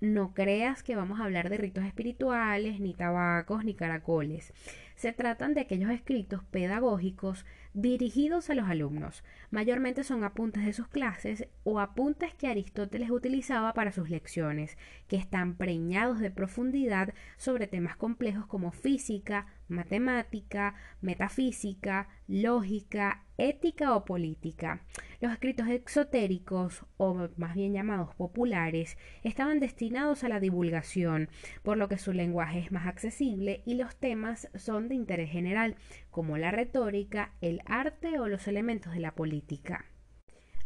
No 0.00 0.34
creas 0.34 0.82
que 0.82 0.96
vamos 0.96 1.20
a 1.20 1.24
hablar 1.24 1.50
de 1.50 1.58
ritos 1.58 1.84
espirituales, 1.84 2.80
ni 2.80 2.92
tabacos, 2.92 3.64
ni 3.64 3.74
caracoles. 3.74 4.52
Se 5.00 5.14
tratan 5.14 5.54
de 5.54 5.62
aquellos 5.62 5.90
escritos 5.90 6.44
pedagógicos 6.44 7.46
dirigidos 7.72 8.50
a 8.50 8.54
los 8.54 8.68
alumnos. 8.68 9.24
Mayormente 9.50 10.04
son 10.04 10.24
apuntes 10.24 10.66
de 10.66 10.74
sus 10.74 10.88
clases 10.88 11.48
o 11.64 11.80
apuntes 11.80 12.34
que 12.34 12.48
Aristóteles 12.48 13.10
utilizaba 13.10 13.72
para 13.72 13.92
sus 13.92 14.10
lecciones, 14.10 14.76
que 15.08 15.16
están 15.16 15.54
preñados 15.54 16.20
de 16.20 16.30
profundidad 16.30 17.14
sobre 17.38 17.66
temas 17.66 17.96
complejos 17.96 18.44
como 18.44 18.72
física, 18.72 19.46
matemática, 19.70 20.74
metafísica, 21.00 22.08
lógica, 22.26 23.24
ética 23.38 23.94
o 23.96 24.04
política. 24.04 24.82
Los 25.20 25.32
escritos 25.32 25.68
exotéricos, 25.68 26.84
o 26.96 27.28
más 27.36 27.54
bien 27.54 27.72
llamados 27.72 28.14
populares, 28.14 28.98
estaban 29.22 29.60
destinados 29.60 30.24
a 30.24 30.28
la 30.28 30.40
divulgación, 30.40 31.28
por 31.62 31.76
lo 31.76 31.88
que 31.88 31.98
su 31.98 32.12
lenguaje 32.12 32.58
es 32.58 32.72
más 32.72 32.86
accesible 32.86 33.62
y 33.64 33.74
los 33.74 33.96
temas 33.96 34.48
son 34.54 34.88
de 34.88 34.94
interés 34.94 35.30
general, 35.30 35.76
como 36.10 36.36
la 36.36 36.50
retórica, 36.50 37.32
el 37.40 37.62
arte 37.64 38.18
o 38.18 38.28
los 38.28 38.48
elementos 38.48 38.92
de 38.92 39.00
la 39.00 39.14
política. 39.14 39.86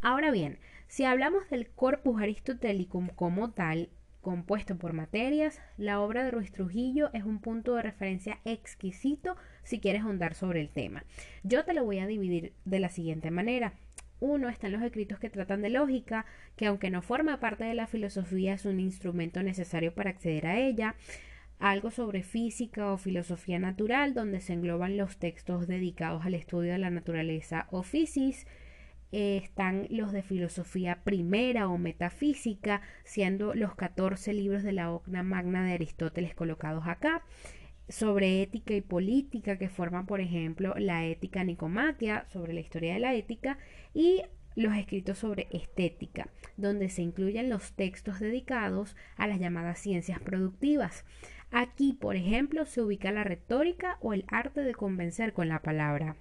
Ahora 0.01 0.31
bien, 0.31 0.59
si 0.87 1.05
hablamos 1.05 1.49
del 1.49 1.71
corpus 1.71 2.21
aristotélico 2.21 3.03
como 3.17 3.53
tal, 3.53 3.89
compuesto 4.25 4.77
por 4.77 4.93
materias, 4.93 5.61
la 5.77 6.01
obra 6.01 6.25
de 6.25 6.33
Ruiz 6.33 6.51
Trujillo 6.51 7.11
es 7.13 7.23
un 7.23 7.39
punto 7.39 7.77
de 7.77 7.83
referencia 7.83 8.41
exquisito 8.45 9.37
si 9.63 9.79
quieres 9.79 10.03
ahondar 10.03 10.35
sobre 10.35 10.61
el 10.61 10.71
tema. 10.71 11.05
Yo 11.45 11.65
te 11.65 11.75
lo 11.75 11.85
voy 11.85 12.01
a 12.01 12.09
dividir 12.09 12.53
de 12.65 12.81
la 12.81 12.89
siguiente 12.89 13.31
manera. 13.31 13.75
Uno 14.19 14.49
están 14.49 14.73
los 14.73 14.83
escritos 14.83 15.21
que 15.21 15.31
tratan 15.31 15.63
de 15.63 15.71
lógica, 15.71 16.27
que 16.57 16.67
aunque 16.67 16.91
no 16.91 17.03
forma 17.03 17.39
parte 17.39 17.63
de 17.63 17.75
la 17.75 17.87
filosofía 17.87 18.55
es 18.55 18.65
un 18.65 18.81
instrumento 18.81 19.43
necesario 19.45 19.95
para 19.95 20.11
acceder 20.11 20.49
a 20.49 20.59
ella. 20.59 20.97
Algo 21.61 21.93
sobre 21.93 22.25
física 22.25 22.93
o 22.93 22.99
filosofía 22.99 23.61
natural, 23.61 24.15
donde 24.15 24.41
se 24.41 24.55
engloban 24.55 24.97
los 24.97 25.19
textos 25.19 25.69
dedicados 25.69 26.25
al 26.25 26.35
estudio 26.35 26.73
de 26.73 26.79
la 26.79 26.91
naturaleza 26.91 27.69
o 27.71 27.85
física 27.85 28.51
eh, 29.17 29.37
están 29.37 29.87
los 29.91 30.11
de 30.11 30.25
filosofía 30.25 31.05
primera 31.05 31.69
o 31.69 31.79
metafísica, 31.79 32.83
siendo 33.05 33.55
los 33.55 33.77
14 33.77 34.33
libros 34.33 34.65
de 34.65 34.73
la 34.73 34.91
Ocna 34.91 35.23
Magna 35.23 35.65
de 35.65 35.75
Aristóteles 35.75 36.35
colocados 36.35 36.89
acá 36.89 37.23
sobre 37.89 38.43
ética 38.43 38.75
y 38.75 38.81
política 38.81 39.57
que 39.57 39.69
forman 39.69 40.07
por 40.07 40.21
ejemplo 40.21 40.75
la 40.79 41.07
ética 41.07 41.45
nicomaquia 41.45 42.27
sobre 42.33 42.55
la 42.55 42.61
historia 42.61 42.95
de 42.95 42.99
la 42.99 43.15
ética 43.15 43.59
y 43.93 44.23
los 44.57 44.75
escritos 44.75 45.19
sobre 45.19 45.47
estética, 45.53 46.29
donde 46.57 46.89
se 46.89 47.03
incluyen 47.03 47.49
los 47.49 47.73
textos 47.75 48.19
dedicados 48.19 48.97
a 49.17 49.29
las 49.29 49.39
llamadas 49.39 49.79
ciencias 49.79 50.19
productivas. 50.19 51.05
Aquí, 51.53 51.93
por 51.93 52.17
ejemplo, 52.17 52.67
se 52.67 52.83
ubica 52.83 53.13
la 53.13 53.23
retórica 53.23 53.97
o 54.01 54.13
el 54.13 54.25
arte 54.27 54.63
de 54.63 54.75
convencer 54.75 55.33
con 55.33 55.49
la 55.49 55.63
palabra. 55.63 56.17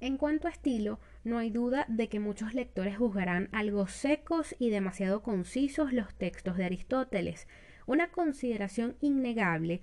En 0.00 0.18
cuanto 0.18 0.46
a 0.46 0.50
estilo, 0.50 1.00
no 1.24 1.38
hay 1.38 1.50
duda 1.50 1.86
de 1.88 2.08
que 2.08 2.20
muchos 2.20 2.54
lectores 2.54 2.98
juzgarán 2.98 3.48
algo 3.52 3.86
secos 3.86 4.54
y 4.58 4.70
demasiado 4.70 5.22
concisos 5.22 5.92
los 5.92 6.14
textos 6.14 6.56
de 6.56 6.66
Aristóteles, 6.66 7.48
una 7.86 8.10
consideración 8.10 8.96
innegable, 9.00 9.80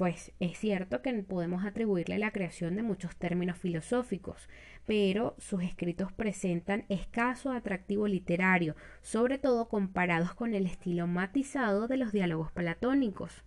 pues 0.00 0.32
es 0.40 0.56
cierto 0.56 1.02
que 1.02 1.12
podemos 1.22 1.66
atribuirle 1.66 2.18
la 2.18 2.30
creación 2.30 2.74
de 2.74 2.82
muchos 2.82 3.16
términos 3.16 3.58
filosóficos, 3.58 4.48
pero 4.86 5.34
sus 5.36 5.62
escritos 5.62 6.10
presentan 6.10 6.86
escaso 6.88 7.52
atractivo 7.52 8.08
literario, 8.08 8.76
sobre 9.02 9.36
todo 9.36 9.68
comparados 9.68 10.32
con 10.32 10.54
el 10.54 10.64
estilo 10.64 11.06
matizado 11.06 11.86
de 11.86 11.98
los 11.98 12.12
diálogos 12.12 12.50
platónicos. 12.50 13.44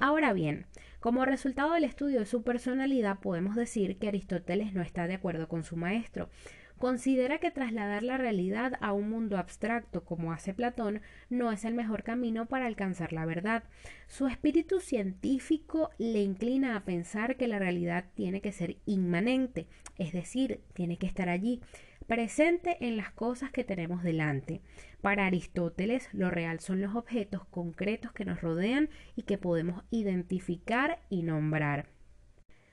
Ahora 0.00 0.32
bien, 0.32 0.64
como 0.98 1.26
resultado 1.26 1.74
del 1.74 1.84
estudio 1.84 2.20
de 2.20 2.26
su 2.26 2.42
personalidad 2.42 3.20
podemos 3.20 3.54
decir 3.54 3.98
que 3.98 4.08
Aristóteles 4.08 4.72
no 4.72 4.80
está 4.80 5.06
de 5.06 5.12
acuerdo 5.12 5.46
con 5.46 5.62
su 5.62 5.76
maestro, 5.76 6.30
considera 6.78 7.36
que 7.38 7.50
trasladar 7.50 8.02
la 8.02 8.16
realidad 8.16 8.78
a 8.80 8.94
un 8.94 9.10
mundo 9.10 9.36
abstracto 9.36 10.02
como 10.02 10.32
hace 10.32 10.54
Platón 10.54 11.02
no 11.28 11.52
es 11.52 11.66
el 11.66 11.74
mejor 11.74 12.02
camino 12.02 12.46
para 12.46 12.64
alcanzar 12.64 13.12
la 13.12 13.26
verdad. 13.26 13.64
Su 14.08 14.26
espíritu 14.26 14.80
científico 14.80 15.90
le 15.98 16.22
inclina 16.22 16.76
a 16.76 16.84
pensar 16.86 17.36
que 17.36 17.46
la 17.46 17.58
realidad 17.58 18.06
tiene 18.14 18.40
que 18.40 18.52
ser 18.52 18.78
inmanente, 18.86 19.66
es 19.98 20.14
decir, 20.14 20.62
tiene 20.72 20.96
que 20.96 21.06
estar 21.06 21.28
allí, 21.28 21.60
presente 22.06 22.78
en 22.80 22.96
las 22.96 23.10
cosas 23.10 23.50
que 23.50 23.64
tenemos 23.64 24.02
delante. 24.02 24.62
Para 25.00 25.26
Aristóteles, 25.26 26.08
lo 26.12 26.30
real 26.30 26.60
son 26.60 26.82
los 26.82 26.94
objetos 26.94 27.46
concretos 27.46 28.12
que 28.12 28.26
nos 28.26 28.42
rodean 28.42 28.90
y 29.16 29.22
que 29.22 29.38
podemos 29.38 29.82
identificar 29.90 31.00
y 31.08 31.22
nombrar. 31.22 31.88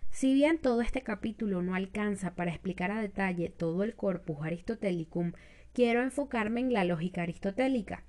Si 0.10 0.34
bien 0.34 0.58
todo 0.60 0.82
este 0.82 1.04
capítulo 1.04 1.62
no 1.62 1.76
alcanza 1.76 2.36
para 2.36 2.52
explicar 2.52 2.92
a 2.92 3.02
detalle 3.02 3.50
todo 3.50 3.84
el 3.84 3.96
corpus 3.96 4.46
aristotelicum, 4.46 5.34
quiero 5.74 6.02
enfocarme 6.02 6.60
en 6.62 6.74
la 6.74 6.84
lógica 6.84 7.22
aristotélica. 7.22 8.04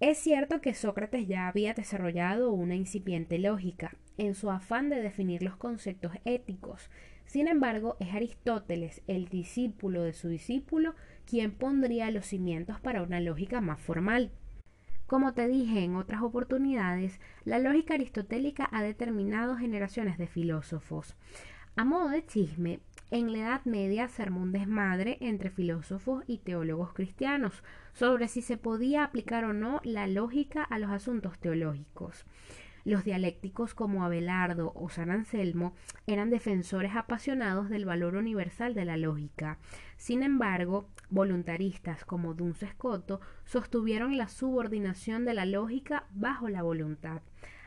Es 0.00 0.18
cierto 0.18 0.60
que 0.60 0.74
Sócrates 0.74 1.26
ya 1.26 1.48
había 1.48 1.74
desarrollado 1.74 2.52
una 2.52 2.76
incipiente 2.76 3.38
lógica 3.38 3.96
en 4.16 4.34
su 4.34 4.50
afán 4.50 4.90
de 4.90 5.02
definir 5.02 5.42
los 5.42 5.56
conceptos 5.56 6.12
éticos. 6.24 6.90
Sin 7.30 7.46
embargo, 7.46 7.96
es 8.00 8.12
Aristóteles, 8.12 9.02
el 9.06 9.28
discípulo 9.28 10.02
de 10.02 10.14
su 10.14 10.26
discípulo, 10.26 10.96
quien 11.26 11.52
pondría 11.52 12.10
los 12.10 12.26
cimientos 12.26 12.80
para 12.80 13.04
una 13.04 13.20
lógica 13.20 13.60
más 13.60 13.80
formal. 13.80 14.32
Como 15.06 15.32
te 15.32 15.46
dije 15.46 15.84
en 15.84 15.94
otras 15.94 16.22
oportunidades, 16.22 17.20
la 17.44 17.60
lógica 17.60 17.94
aristotélica 17.94 18.68
ha 18.72 18.82
determinado 18.82 19.56
generaciones 19.56 20.18
de 20.18 20.26
filósofos. 20.26 21.14
A 21.76 21.84
modo 21.84 22.08
de 22.08 22.26
chisme, 22.26 22.80
en 23.12 23.30
la 23.30 23.38
Edad 23.38 23.64
Media 23.64 24.08
se 24.08 24.22
armó 24.22 24.42
un 24.42 24.50
desmadre 24.50 25.16
entre 25.20 25.50
filósofos 25.50 26.24
y 26.26 26.38
teólogos 26.38 26.92
cristianos 26.94 27.62
sobre 27.92 28.26
si 28.26 28.42
se 28.42 28.56
podía 28.56 29.04
aplicar 29.04 29.44
o 29.44 29.52
no 29.52 29.80
la 29.84 30.08
lógica 30.08 30.64
a 30.64 30.80
los 30.80 30.90
asuntos 30.90 31.38
teológicos. 31.38 32.24
Los 32.84 33.04
dialécticos 33.04 33.74
como 33.74 34.04
Abelardo 34.04 34.72
o 34.74 34.88
San 34.88 35.10
Anselmo 35.10 35.74
eran 36.06 36.30
defensores 36.30 36.96
apasionados 36.96 37.68
del 37.68 37.84
valor 37.84 38.16
universal 38.16 38.74
de 38.74 38.84
la 38.84 38.96
lógica. 38.96 39.58
Sin 39.96 40.22
embargo, 40.22 40.88
voluntaristas 41.10 42.04
como 42.04 42.34
Duns 42.34 42.64
Scoto 42.70 43.20
sostuvieron 43.44 44.16
la 44.16 44.28
subordinación 44.28 45.24
de 45.24 45.34
la 45.34 45.44
lógica 45.44 46.04
bajo 46.10 46.48
la 46.48 46.62
voluntad. 46.62 47.22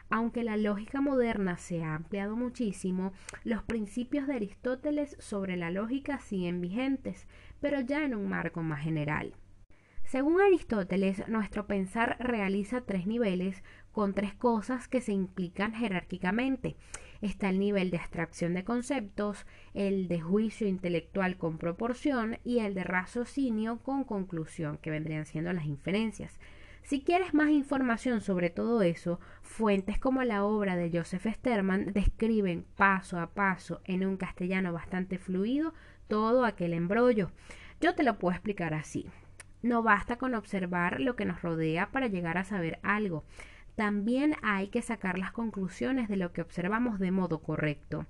Aunque 0.09 0.43
la 0.43 0.57
lógica 0.57 1.01
moderna 1.01 1.57
se 1.57 1.83
ha 1.83 1.95
ampliado 1.95 2.35
muchísimo, 2.35 3.13
los 3.43 3.63
principios 3.63 4.27
de 4.27 4.35
Aristóteles 4.35 5.15
sobre 5.19 5.57
la 5.57 5.71
lógica 5.71 6.19
siguen 6.19 6.61
vigentes, 6.61 7.27
pero 7.59 7.81
ya 7.81 8.03
en 8.03 8.13
un 8.13 8.29
marco 8.29 8.61
más 8.61 8.81
general. 8.81 9.33
Según 10.13 10.39
Aristóteles, 10.41 11.27
nuestro 11.27 11.65
pensar 11.65 12.17
realiza 12.19 12.81
tres 12.81 13.07
niveles 13.07 13.63
con 13.91 14.13
tres 14.13 14.35
cosas 14.35 14.87
que 14.87 15.01
se 15.01 15.11
implican 15.11 15.73
jerárquicamente. 15.73 16.75
Está 17.21 17.49
el 17.49 17.57
nivel 17.57 17.89
de 17.89 17.97
abstracción 17.97 18.53
de 18.53 18.63
conceptos, 18.63 19.47
el 19.73 20.07
de 20.07 20.21
juicio 20.21 20.67
intelectual 20.67 21.37
con 21.37 21.57
proporción 21.57 22.37
y 22.43 22.59
el 22.59 22.75
de 22.75 22.83
raciocinio 22.83 23.79
con 23.79 24.03
conclusión, 24.03 24.77
que 24.77 24.91
vendrían 24.91 25.25
siendo 25.25 25.51
las 25.51 25.65
inferencias. 25.65 26.39
Si 26.83 27.01
quieres 27.01 27.33
más 27.33 27.49
información 27.49 28.21
sobre 28.21 28.51
todo 28.51 28.83
eso, 28.83 29.19
fuentes 29.41 29.97
como 29.97 30.21
la 30.21 30.45
obra 30.45 30.75
de 30.75 30.95
Joseph 30.95 31.25
Sterman 31.25 31.91
describen 31.91 32.67
paso 32.77 33.19
a 33.19 33.33
paso 33.33 33.81
en 33.85 34.05
un 34.05 34.17
castellano 34.17 34.73
bastante 34.73 35.17
fluido 35.17 35.73
todo 36.07 36.45
aquel 36.45 36.73
embrollo. 36.73 37.31
Yo 37.81 37.95
te 37.95 38.03
lo 38.03 38.19
puedo 38.19 38.33
explicar 38.35 38.75
así. 38.75 39.09
No 39.63 39.81
basta 39.81 40.17
con 40.17 40.35
observar 40.35 40.99
lo 40.99 41.15
que 41.15 41.25
nos 41.25 41.41
rodea 41.41 41.89
para 41.89 42.07
llegar 42.07 42.37
a 42.37 42.43
saber 42.43 42.79
algo. 42.83 43.23
También 43.75 44.35
hay 44.43 44.67
que 44.67 44.83
sacar 44.83 45.17
las 45.17 45.31
conclusiones 45.31 46.07
de 46.07 46.17
lo 46.17 46.31
que 46.31 46.41
observamos 46.41 46.99
de 46.99 47.09
modo 47.09 47.39
correcto. 47.39 48.05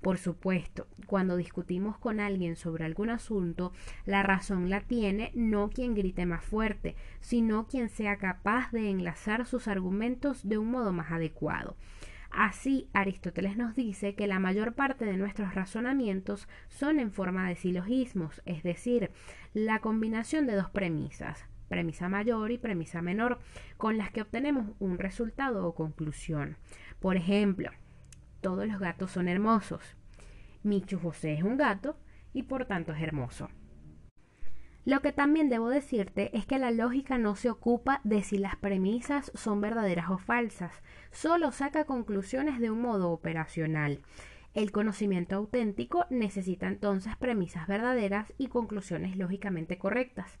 Por 0.00 0.18
supuesto, 0.18 0.86
cuando 1.06 1.36
discutimos 1.36 1.98
con 1.98 2.20
alguien 2.20 2.54
sobre 2.54 2.84
algún 2.84 3.10
asunto, 3.10 3.72
la 4.06 4.22
razón 4.22 4.70
la 4.70 4.82
tiene 4.82 5.32
no 5.34 5.70
quien 5.70 5.94
grite 5.94 6.24
más 6.24 6.44
fuerte, 6.44 6.94
sino 7.20 7.66
quien 7.66 7.88
sea 7.88 8.16
capaz 8.16 8.70
de 8.70 8.90
enlazar 8.90 9.44
sus 9.44 9.66
argumentos 9.66 10.46
de 10.46 10.58
un 10.58 10.70
modo 10.70 10.92
más 10.92 11.10
adecuado. 11.10 11.74
Así, 12.30 12.88
Aristóteles 12.92 13.56
nos 13.56 13.74
dice 13.74 14.14
que 14.14 14.26
la 14.26 14.38
mayor 14.38 14.74
parte 14.74 15.04
de 15.04 15.16
nuestros 15.16 15.54
razonamientos 15.54 16.48
son 16.68 17.00
en 17.00 17.10
forma 17.10 17.48
de 17.48 17.56
silogismos, 17.56 18.42
es 18.44 18.62
decir, 18.62 19.10
la 19.54 19.80
combinación 19.80 20.46
de 20.46 20.54
dos 20.54 20.70
premisas, 20.70 21.46
premisa 21.68 22.08
mayor 22.08 22.50
y 22.50 22.58
premisa 22.58 23.02
menor, 23.02 23.38
con 23.76 23.96
las 23.96 24.10
que 24.10 24.22
obtenemos 24.22 24.76
un 24.78 24.98
resultado 24.98 25.66
o 25.66 25.74
conclusión. 25.74 26.58
Por 27.00 27.16
ejemplo, 27.16 27.70
todos 28.40 28.66
los 28.66 28.78
gatos 28.78 29.10
son 29.10 29.28
hermosos. 29.28 29.96
Michu 30.62 30.98
José 30.98 31.34
es 31.34 31.42
un 31.42 31.56
gato 31.56 31.98
y 32.32 32.42
por 32.44 32.66
tanto 32.66 32.92
es 32.92 33.02
hermoso. 33.02 33.48
Lo 34.88 35.02
que 35.02 35.12
también 35.12 35.50
debo 35.50 35.68
decirte 35.68 36.34
es 36.34 36.46
que 36.46 36.58
la 36.58 36.70
lógica 36.70 37.18
no 37.18 37.36
se 37.36 37.50
ocupa 37.50 38.00
de 38.04 38.22
si 38.22 38.38
las 38.38 38.56
premisas 38.56 39.30
son 39.34 39.60
verdaderas 39.60 40.08
o 40.08 40.16
falsas, 40.16 40.72
solo 41.10 41.52
saca 41.52 41.84
conclusiones 41.84 42.58
de 42.58 42.70
un 42.70 42.80
modo 42.80 43.10
operacional. 43.10 44.00
El 44.54 44.72
conocimiento 44.72 45.36
auténtico 45.36 46.06
necesita 46.08 46.68
entonces 46.68 47.14
premisas 47.18 47.66
verdaderas 47.66 48.32
y 48.38 48.46
conclusiones 48.46 49.18
lógicamente 49.18 49.76
correctas. 49.76 50.38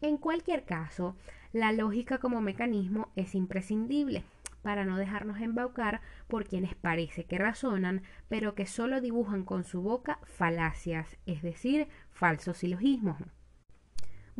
En 0.00 0.16
cualquier 0.16 0.64
caso, 0.64 1.14
la 1.52 1.70
lógica 1.70 2.16
como 2.16 2.40
mecanismo 2.40 3.10
es 3.16 3.34
imprescindible 3.34 4.24
para 4.62 4.86
no 4.86 4.96
dejarnos 4.96 5.42
embaucar 5.42 6.00
por 6.26 6.46
quienes 6.46 6.74
parece 6.74 7.24
que 7.24 7.36
razonan, 7.36 8.00
pero 8.30 8.54
que 8.54 8.64
solo 8.64 9.02
dibujan 9.02 9.44
con 9.44 9.62
su 9.62 9.82
boca 9.82 10.20
falacias, 10.24 11.18
es 11.26 11.42
decir, 11.42 11.86
falsos 12.08 12.56
silogismos. 12.56 13.18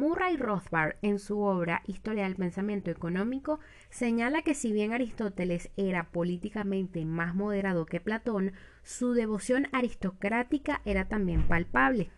Murray 0.00 0.38
Rothbard, 0.38 0.96
en 1.02 1.18
su 1.18 1.40
obra 1.40 1.82
Historia 1.86 2.24
del 2.24 2.34
Pensamiento 2.34 2.90
Económico, 2.90 3.60
señala 3.90 4.40
que 4.40 4.54
si 4.54 4.72
bien 4.72 4.94
Aristóteles 4.94 5.68
era 5.76 6.04
políticamente 6.04 7.04
más 7.04 7.34
moderado 7.34 7.84
que 7.84 8.00
Platón, 8.00 8.52
su 8.82 9.12
devoción 9.12 9.68
aristocrática 9.72 10.80
era 10.86 11.06
también 11.08 11.46
palpable. 11.46 12.10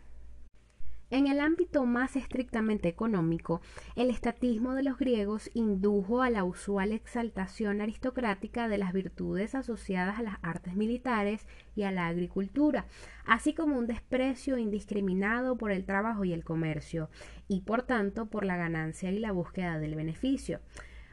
En 1.12 1.26
el 1.26 1.40
ámbito 1.40 1.84
más 1.84 2.16
estrictamente 2.16 2.88
económico, 2.88 3.60
el 3.96 4.08
estatismo 4.08 4.72
de 4.72 4.82
los 4.82 4.96
griegos 4.96 5.50
indujo 5.52 6.22
a 6.22 6.30
la 6.30 6.42
usual 6.42 6.90
exaltación 6.90 7.82
aristocrática 7.82 8.66
de 8.66 8.78
las 8.78 8.94
virtudes 8.94 9.54
asociadas 9.54 10.18
a 10.18 10.22
las 10.22 10.38
artes 10.40 10.74
militares 10.74 11.46
y 11.76 11.82
a 11.82 11.92
la 11.92 12.06
agricultura, 12.06 12.86
así 13.26 13.52
como 13.52 13.78
un 13.78 13.86
desprecio 13.86 14.56
indiscriminado 14.56 15.58
por 15.58 15.70
el 15.70 15.84
trabajo 15.84 16.24
y 16.24 16.32
el 16.32 16.44
comercio, 16.44 17.10
y 17.46 17.60
por 17.60 17.82
tanto 17.82 18.30
por 18.30 18.46
la 18.46 18.56
ganancia 18.56 19.10
y 19.10 19.18
la 19.18 19.32
búsqueda 19.32 19.78
del 19.78 19.96
beneficio. 19.96 20.60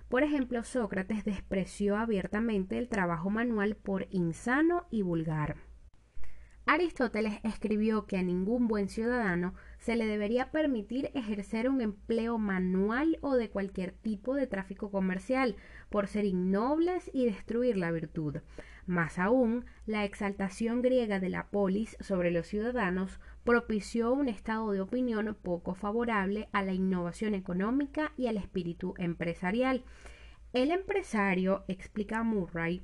Por 0.08 0.24
ejemplo, 0.24 0.64
Sócrates 0.64 1.26
despreció 1.26 1.98
abiertamente 1.98 2.78
el 2.78 2.88
trabajo 2.88 3.30
manual 3.30 3.76
por 3.76 4.08
insano 4.12 4.88
y 4.92 5.02
vulgar. 5.02 5.58
Aristóteles 6.66 7.40
escribió 7.44 8.06
que 8.06 8.16
a 8.16 8.22
ningún 8.22 8.68
buen 8.68 8.90
ciudadano 8.90 9.56
se 9.80 9.96
le 9.96 10.06
debería 10.06 10.52
permitir 10.52 11.10
ejercer 11.14 11.70
un 11.70 11.82
empleo 11.82 12.38
manual 12.38 13.18
o 13.22 13.36
de 13.36 13.50
cualquier 13.50 13.94
tipo 13.94 14.36
de 14.36 14.48
tráfico 14.48 14.92
comercial 14.92 15.56
por 15.90 16.08
ser 16.08 16.26
innobles 16.26 17.10
y 17.14 17.26
destruir 17.26 17.78
la 17.78 17.92
virtud. 17.92 18.38
Más 18.86 19.20
aún, 19.20 19.66
la 19.86 20.04
exaltación 20.04 20.82
griega 20.82 21.20
de 21.20 21.30
la 21.30 21.48
polis 21.48 21.96
sobre 22.00 22.32
los 22.32 22.48
ciudadanos 22.48 23.20
propició 23.44 24.12
un 24.12 24.28
estado 24.30 24.72
de 24.72 24.82
opinión 24.82 25.38
poco 25.42 25.76
favorable 25.76 26.50
a 26.52 26.64
la 26.64 26.74
innovación 26.74 27.34
económica 27.34 28.12
y 28.18 28.28
al 28.28 28.38
espíritu 28.38 28.96
empresarial. 28.98 29.84
El 30.54 30.72
empresario, 30.72 31.64
explica 31.68 32.24
Murray, 32.24 32.82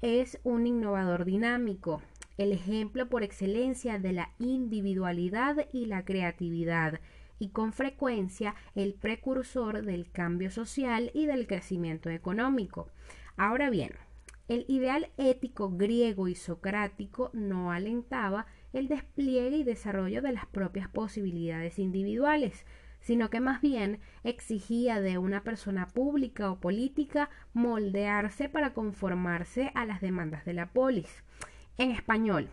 es 0.00 0.38
un 0.44 0.66
innovador 0.68 1.24
dinámico, 1.24 2.00
el 2.38 2.52
ejemplo 2.52 3.08
por 3.08 3.22
excelencia 3.22 3.98
de 3.98 4.12
la 4.12 4.30
individualidad 4.38 5.66
y 5.72 5.86
la 5.86 6.04
creatividad, 6.04 7.00
y 7.38 7.50
con 7.50 7.72
frecuencia 7.72 8.54
el 8.74 8.94
precursor 8.94 9.84
del 9.84 10.10
cambio 10.10 10.50
social 10.50 11.10
y 11.14 11.26
del 11.26 11.46
crecimiento 11.46 12.10
económico. 12.10 12.88
Ahora 13.36 13.70
bien, 13.70 13.92
el 14.48 14.64
ideal 14.68 15.10
ético 15.18 15.70
griego 15.70 16.26
y 16.26 16.34
socrático 16.34 17.30
no 17.34 17.70
alentaba 17.70 18.46
el 18.72 18.88
despliegue 18.88 19.58
y 19.58 19.64
desarrollo 19.64 20.22
de 20.22 20.32
las 20.32 20.46
propias 20.46 20.88
posibilidades 20.88 21.78
individuales, 21.78 22.64
sino 23.00 23.30
que 23.30 23.40
más 23.40 23.60
bien 23.60 24.00
exigía 24.24 25.00
de 25.00 25.18
una 25.18 25.44
persona 25.44 25.86
pública 25.86 26.50
o 26.50 26.60
política 26.60 27.30
moldearse 27.52 28.48
para 28.48 28.72
conformarse 28.74 29.70
a 29.74 29.84
las 29.84 30.00
demandas 30.00 30.44
de 30.44 30.54
la 30.54 30.72
polis. 30.72 31.24
En 31.78 31.90
español, 31.92 32.50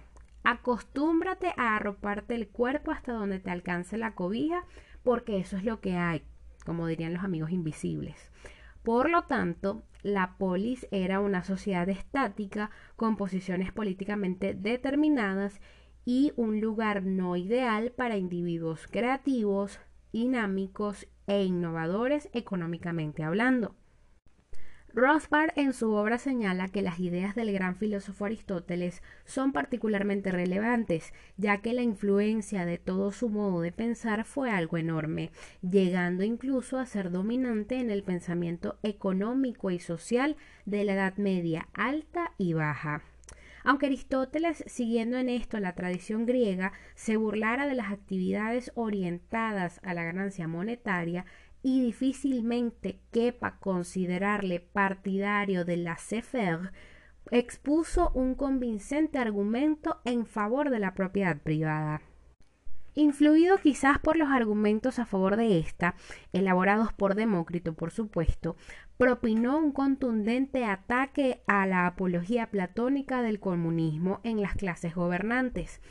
Acostúmbrate 0.47 1.55
a 1.57 1.75
arroparte 1.75 2.35
el 2.35 2.47
cuerpo 2.47 2.91
hasta 2.91 3.13
donde 3.13 3.39
te 3.39 3.49
alcance 3.49 3.97
la 3.97 4.13
cobija, 4.13 4.63
porque 5.01 5.39
eso 5.39 5.57
es 5.57 5.63
lo 5.63 5.81
que 5.81 5.97
hay, 5.97 6.21
como 6.67 6.85
dirían 6.85 7.15
los 7.15 7.23
amigos 7.23 7.49
invisibles. 7.49 8.29
Por 8.83 9.09
lo 9.09 9.23
tanto, 9.23 9.81
la 10.03 10.37
polis 10.37 10.87
era 10.91 11.19
una 11.19 11.43
sociedad 11.43 11.89
estática 11.89 12.69
con 12.95 13.17
posiciones 13.17 13.71
políticamente 13.71 14.53
determinadas 14.53 15.59
y 16.05 16.31
un 16.35 16.61
lugar 16.61 17.01
no 17.01 17.35
ideal 17.35 17.91
para 17.91 18.17
individuos 18.17 18.85
creativos, 18.85 19.79
dinámicos 20.13 21.07
e 21.25 21.43
innovadores 21.43 22.29
económicamente 22.33 23.23
hablando. 23.23 23.73
Rothbard 24.95 25.51
en 25.57 25.73
su 25.73 25.91
obra 25.91 26.17
señala 26.17 26.69
que 26.69 26.81
las 26.81 27.01
ideas 27.01 27.35
del 27.35 27.51
gran 27.51 27.75
filósofo 27.75 28.23
Aristóteles 28.23 29.03
son 29.25 29.51
particularmente 29.51 30.31
relevantes, 30.31 31.13
ya 31.35 31.57
que 31.57 31.73
la 31.73 31.81
influencia 31.81 32.65
de 32.65 32.77
todo 32.77 33.11
su 33.11 33.27
modo 33.27 33.59
de 33.59 33.73
pensar 33.73 34.23
fue 34.23 34.49
algo 34.51 34.77
enorme, 34.77 35.31
llegando 35.61 36.23
incluso 36.23 36.79
a 36.79 36.85
ser 36.85 37.11
dominante 37.11 37.75
en 37.75 37.91
el 37.91 38.03
pensamiento 38.03 38.79
económico 38.83 39.69
y 39.69 39.79
social 39.79 40.37
de 40.63 40.85
la 40.85 40.93
Edad 40.93 41.17
Media 41.17 41.67
alta 41.73 42.31
y 42.37 42.53
baja. 42.53 43.01
Aunque 43.65 43.87
Aristóteles, 43.87 44.63
siguiendo 44.67 45.17
en 45.17 45.27
esto 45.27 45.59
la 45.59 45.73
tradición 45.73 46.27
griega, 46.27 46.71
se 46.93 47.17
burlara 47.17 47.65
de 47.65 47.73
las 47.73 47.91
actividades 47.91 48.71
orientadas 48.75 49.81
a 49.83 49.95
la 49.95 50.03
ganancia 50.03 50.47
monetaria, 50.47 51.25
y 51.65 51.81
difícilmente 51.81 52.99
quepa 53.11 53.57
considerarle 53.57 54.59
partidario 54.59 55.65
de 55.65 55.77
la 55.77 55.95
faire 55.95 56.71
expuso 57.31 58.11
un 58.13 58.35
convincente 58.35 59.17
argumento 59.17 59.99
en 60.05 60.27
favor 60.27 60.69
de 60.69 60.77
la 60.77 60.93
propiedad 60.93 61.41
privada. 61.41 62.03
Influido 62.93 63.57
quizás 63.57 63.97
por 63.97 64.15
los 64.15 64.29
argumentos 64.29 64.99
a 64.99 65.07
favor 65.07 65.37
de 65.37 65.57
esta, 65.57 65.95
elaborados 66.33 66.93
por 66.93 67.15
Demócrito, 67.15 67.73
por 67.73 67.89
supuesto, 67.89 68.57
propinó 68.97 69.57
un 69.57 69.71
contundente 69.71 70.65
ataque 70.65 71.41
a 71.47 71.65
la 71.65 71.87
apología 71.87 72.51
platónica 72.51 73.23
del 73.23 73.39
comunismo 73.39 74.19
en 74.23 74.39
las 74.39 74.53
clases 74.53 74.93
gobernantes. 74.93 75.81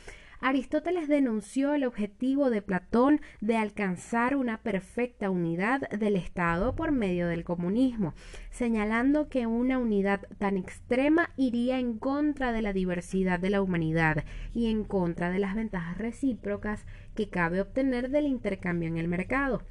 Aristóteles 0.47 1.07
denunció 1.07 1.73
el 1.73 1.83
objetivo 1.85 2.51
de 2.51 2.61
Platón 2.61 3.19
de 3.41 3.57
alcanzar 3.57 4.35
una 4.35 4.61
perfecta 4.61 5.31
unidad 5.31 5.89
del 5.89 6.15
Estado 6.15 6.75
por 6.75 6.91
medio 6.91 7.27
del 7.27 7.43
comunismo, 7.43 8.13
señalando 8.51 9.27
que 9.27 9.47
una 9.47 9.79
unidad 9.79 10.27
tan 10.37 10.57
extrema 10.57 11.31
iría 11.35 11.79
en 11.79 11.97
contra 11.97 12.51
de 12.51 12.61
la 12.61 12.73
diversidad 12.73 13.39
de 13.39 13.49
la 13.49 13.63
humanidad 13.63 14.23
y 14.53 14.69
en 14.69 14.83
contra 14.83 15.31
de 15.31 15.39
las 15.39 15.55
ventajas 15.55 15.97
recíprocas 15.97 16.85
que 17.15 17.27
cabe 17.27 17.59
obtener 17.59 18.11
del 18.11 18.27
intercambio 18.27 18.87
en 18.87 18.97
el 18.97 19.07
mercado. 19.07 19.63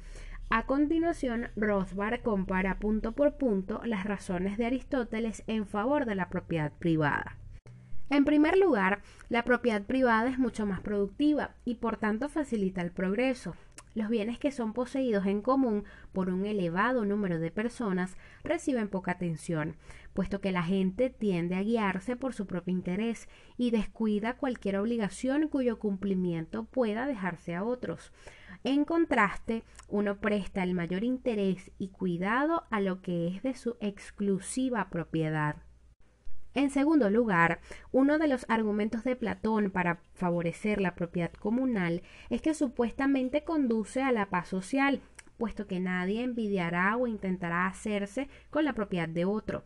A 0.49 0.65
continuación, 0.65 1.51
Rothbard 1.55 2.21
compara 2.21 2.79
punto 2.79 3.13
por 3.13 3.37
punto 3.37 3.79
las 3.85 4.03
razones 4.03 4.57
de 4.57 4.65
Aristóteles 4.65 5.41
en 5.47 5.67
favor 5.67 6.05
de 6.05 6.15
la 6.15 6.27
propiedad 6.27 6.73
privada. 6.73 7.37
En 8.09 8.23
primer 8.23 8.57
lugar, 8.57 9.01
la 9.29 9.43
propiedad 9.43 9.81
privada 9.81 10.29
es 10.29 10.37
mucho 10.37 10.65
más 10.65 10.79
productiva 10.81 11.55
y 11.65 11.75
por 11.75 11.97
tanto 11.97 12.29
facilita 12.29 12.81
el 12.81 12.91
progreso. 12.91 13.55
Los 13.95 14.09
bienes 14.09 14.37
que 14.37 14.51
son 14.51 14.73
poseídos 14.73 15.25
en 15.25 15.41
común 15.41 15.85
por 16.11 16.29
un 16.29 16.45
elevado 16.45 17.05
número 17.05 17.39
de 17.39 17.49
personas 17.49 18.15
reciben 18.43 18.89
poca 18.89 19.13
atención, 19.13 19.77
puesto 20.13 20.41
que 20.41 20.51
la 20.51 20.63
gente 20.63 21.09
tiende 21.09 21.55
a 21.55 21.63
guiarse 21.63 22.15
por 22.15 22.33
su 22.33 22.45
propio 22.45 22.73
interés 22.73 23.27
y 23.57 23.71
descuida 23.71 24.35
cualquier 24.35 24.77
obligación 24.77 25.47
cuyo 25.47 25.79
cumplimiento 25.79 26.65
pueda 26.65 27.07
dejarse 27.07 27.55
a 27.55 27.63
otros. 27.63 28.11
En 28.63 28.85
contraste, 28.85 29.63
uno 29.87 30.19
presta 30.19 30.61
el 30.61 30.73
mayor 30.73 31.03
interés 31.03 31.71
y 31.79 31.87
cuidado 31.87 32.65
a 32.69 32.81
lo 32.81 33.01
que 33.01 33.29
es 33.29 33.43
de 33.43 33.55
su 33.55 33.77
exclusiva 33.79 34.89
propiedad. 34.89 35.55
En 36.55 36.69
segundo 36.69 37.09
lugar, 37.09 37.59
uno 37.91 38.17
de 38.17 38.29
los 38.29 38.45
argumentos 38.47 39.03
de 39.03 39.17
Platón 39.17 39.71
para 39.71 39.99
favorecer 40.13 40.79
la 40.79 40.95
propiedad 40.95 41.33
comunal 41.33 42.01
es 42.29 42.41
que 42.41 42.53
supuestamente 42.53 43.43
conduce 43.43 44.01
a 44.01 44.13
la 44.13 44.29
paz 44.29 44.47
social, 44.47 45.01
puesto 45.37 45.67
que 45.67 45.81
nadie 45.81 46.23
envidiará 46.23 46.95
o 46.95 47.07
intentará 47.07 47.67
hacerse 47.67 48.29
con 48.51 48.63
la 48.63 48.71
propiedad 48.71 49.09
de 49.09 49.25
otro. 49.25 49.65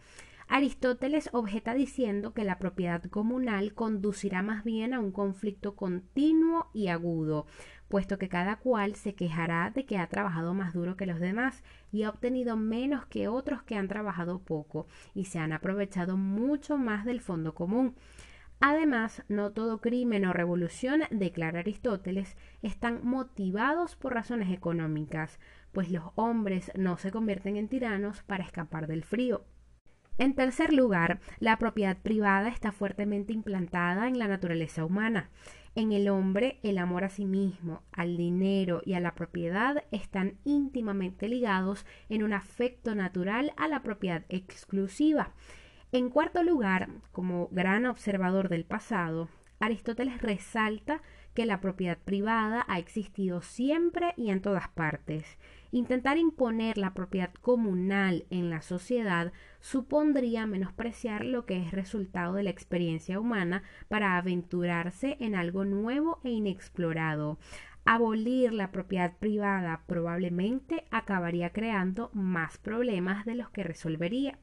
Aristóteles 0.51 1.29
objeta 1.31 1.75
diciendo 1.75 2.33
que 2.33 2.43
la 2.43 2.57
propiedad 2.57 3.03
comunal 3.03 3.75
conducirá 3.75 4.41
más 4.41 4.63
bien 4.63 4.95
a 4.95 4.99
un 4.99 5.11
conflicto 5.11 5.75
continuo 5.75 6.71
y 6.73 6.87
agudo, 6.87 7.45
puesto 7.87 8.17
que 8.17 8.29
cada 8.29 8.55
cual 8.55 8.95
se 8.95 9.13
quejará 9.13 9.69
de 9.69 9.85
que 9.85 9.99
ha 9.99 10.07
trabajado 10.07 10.55
más 10.55 10.73
duro 10.73 10.97
que 10.97 11.05
los 11.05 11.19
demás 11.19 11.63
y 11.91 12.01
ha 12.01 12.09
obtenido 12.09 12.57
menos 12.57 13.05
que 13.05 13.27
otros 13.27 13.61
que 13.61 13.75
han 13.75 13.87
trabajado 13.87 14.39
poco 14.39 14.87
y 15.13 15.25
se 15.25 15.37
han 15.37 15.53
aprovechado 15.53 16.17
mucho 16.17 16.79
más 16.79 17.05
del 17.05 17.21
fondo 17.21 17.53
común. 17.53 17.95
Además, 18.59 19.23
no 19.29 19.51
todo 19.51 19.81
crimen 19.81 20.25
o 20.25 20.33
revolución, 20.33 21.03
declara 21.11 21.59
Aristóteles, 21.59 22.35
están 22.63 23.05
motivados 23.05 23.95
por 23.95 24.15
razones 24.15 24.51
económicas, 24.51 25.39
pues 25.71 25.91
los 25.91 26.05
hombres 26.15 26.71
no 26.75 26.97
se 26.97 27.11
convierten 27.11 27.55
en 27.55 27.67
tiranos 27.67 28.23
para 28.23 28.43
escapar 28.43 28.87
del 28.87 29.03
frío. 29.03 29.45
En 30.19 30.33
tercer 30.33 30.73
lugar, 30.73 31.21
la 31.39 31.57
propiedad 31.57 31.95
privada 31.95 32.49
está 32.49 32.73
fuertemente 32.73 33.31
implantada 33.31 34.09
en 34.09 34.19
la 34.19 34.27
naturaleza 34.27 34.83
humana. 34.83 35.29
En 35.75 35.93
el 35.93 36.09
hombre, 36.09 36.59
el 36.61 36.77
amor 36.77 37.05
a 37.05 37.09
sí 37.09 37.23
mismo, 37.23 37.83
al 37.93 38.17
dinero 38.17 38.81
y 38.83 38.95
a 38.95 38.99
la 38.99 39.15
propiedad 39.15 39.85
están 39.91 40.35
íntimamente 40.43 41.29
ligados 41.29 41.85
en 42.09 42.23
un 42.23 42.33
afecto 42.33 42.95
natural 42.95 43.53
a 43.55 43.69
la 43.69 43.81
propiedad 43.81 44.25
exclusiva. 44.27 45.31
En 45.93 46.09
cuarto 46.09 46.43
lugar, 46.43 46.89
como 47.13 47.47
gran 47.53 47.85
observador 47.85 48.49
del 48.49 48.65
pasado, 48.65 49.29
Aristóteles 49.61 50.21
resalta 50.21 51.01
que 51.33 51.45
la 51.45 51.59
propiedad 51.59 51.97
privada 51.97 52.65
ha 52.67 52.79
existido 52.79 53.41
siempre 53.41 54.13
y 54.17 54.29
en 54.29 54.41
todas 54.41 54.69
partes. 54.69 55.37
Intentar 55.71 56.17
imponer 56.17 56.77
la 56.77 56.93
propiedad 56.93 57.33
comunal 57.35 58.25
en 58.29 58.49
la 58.49 58.61
sociedad 58.61 59.31
supondría 59.59 60.45
menospreciar 60.45 61.25
lo 61.25 61.45
que 61.45 61.61
es 61.61 61.71
resultado 61.71 62.33
de 62.33 62.43
la 62.43 62.49
experiencia 62.49 63.19
humana 63.19 63.63
para 63.87 64.17
aventurarse 64.17 65.17
en 65.19 65.35
algo 65.35 65.65
nuevo 65.65 66.19
e 66.23 66.29
inexplorado. 66.31 67.37
Abolir 67.85 68.53
la 68.53 68.71
propiedad 68.71 69.17
privada 69.17 69.83
probablemente 69.87 70.85
acabaría 70.91 71.51
creando 71.51 72.11
más 72.13 72.57
problemas 72.57 73.25
de 73.25 73.35
los 73.35 73.49
que 73.49 73.63
resolvería. 73.63 74.37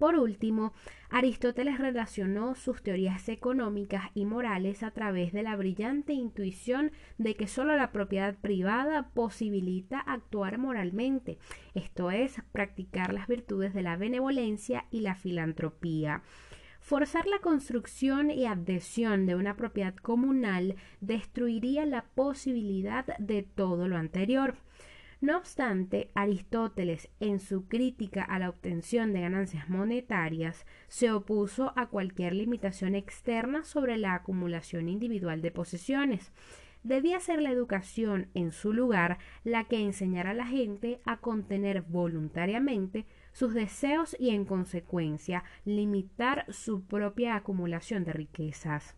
Por 0.00 0.16
último, 0.16 0.72
Aristóteles 1.10 1.76
relacionó 1.76 2.54
sus 2.54 2.82
teorías 2.82 3.28
económicas 3.28 4.04
y 4.14 4.24
morales 4.24 4.82
a 4.82 4.92
través 4.92 5.34
de 5.34 5.42
la 5.42 5.56
brillante 5.56 6.14
intuición 6.14 6.90
de 7.18 7.34
que 7.36 7.46
sólo 7.46 7.76
la 7.76 7.92
propiedad 7.92 8.34
privada 8.34 9.10
posibilita 9.12 9.98
actuar 9.98 10.56
moralmente, 10.56 11.36
esto 11.74 12.10
es, 12.10 12.40
practicar 12.50 13.12
las 13.12 13.28
virtudes 13.28 13.74
de 13.74 13.82
la 13.82 13.98
benevolencia 13.98 14.86
y 14.90 15.00
la 15.00 15.16
filantropía. 15.16 16.22
Forzar 16.80 17.26
la 17.26 17.40
construcción 17.40 18.30
y 18.30 18.46
adhesión 18.46 19.26
de 19.26 19.34
una 19.34 19.54
propiedad 19.54 19.94
comunal 19.96 20.76
destruiría 21.02 21.84
la 21.84 22.06
posibilidad 22.14 23.04
de 23.18 23.42
todo 23.42 23.86
lo 23.86 23.98
anterior. 23.98 24.54
No 25.20 25.36
obstante, 25.36 26.10
Aristóteles, 26.14 27.10
en 27.20 27.40
su 27.40 27.68
crítica 27.68 28.22
a 28.22 28.38
la 28.38 28.48
obtención 28.48 29.12
de 29.12 29.20
ganancias 29.20 29.68
monetarias, 29.68 30.64
se 30.88 31.12
opuso 31.12 31.74
a 31.76 31.88
cualquier 31.88 32.34
limitación 32.34 32.94
externa 32.94 33.62
sobre 33.64 33.98
la 33.98 34.14
acumulación 34.14 34.88
individual 34.88 35.42
de 35.42 35.50
posesiones. 35.50 36.32
Debía 36.84 37.20
ser 37.20 37.42
la 37.42 37.50
educación, 37.50 38.28
en 38.32 38.50
su 38.50 38.72
lugar, 38.72 39.18
la 39.44 39.64
que 39.64 39.82
enseñara 39.82 40.30
a 40.30 40.34
la 40.34 40.46
gente 40.46 41.02
a 41.04 41.18
contener 41.18 41.82
voluntariamente 41.82 43.04
sus 43.32 43.52
deseos 43.52 44.16
y, 44.18 44.30
en 44.30 44.46
consecuencia, 44.46 45.44
limitar 45.66 46.46
su 46.48 46.82
propia 46.86 47.36
acumulación 47.36 48.04
de 48.04 48.14
riquezas 48.14 48.96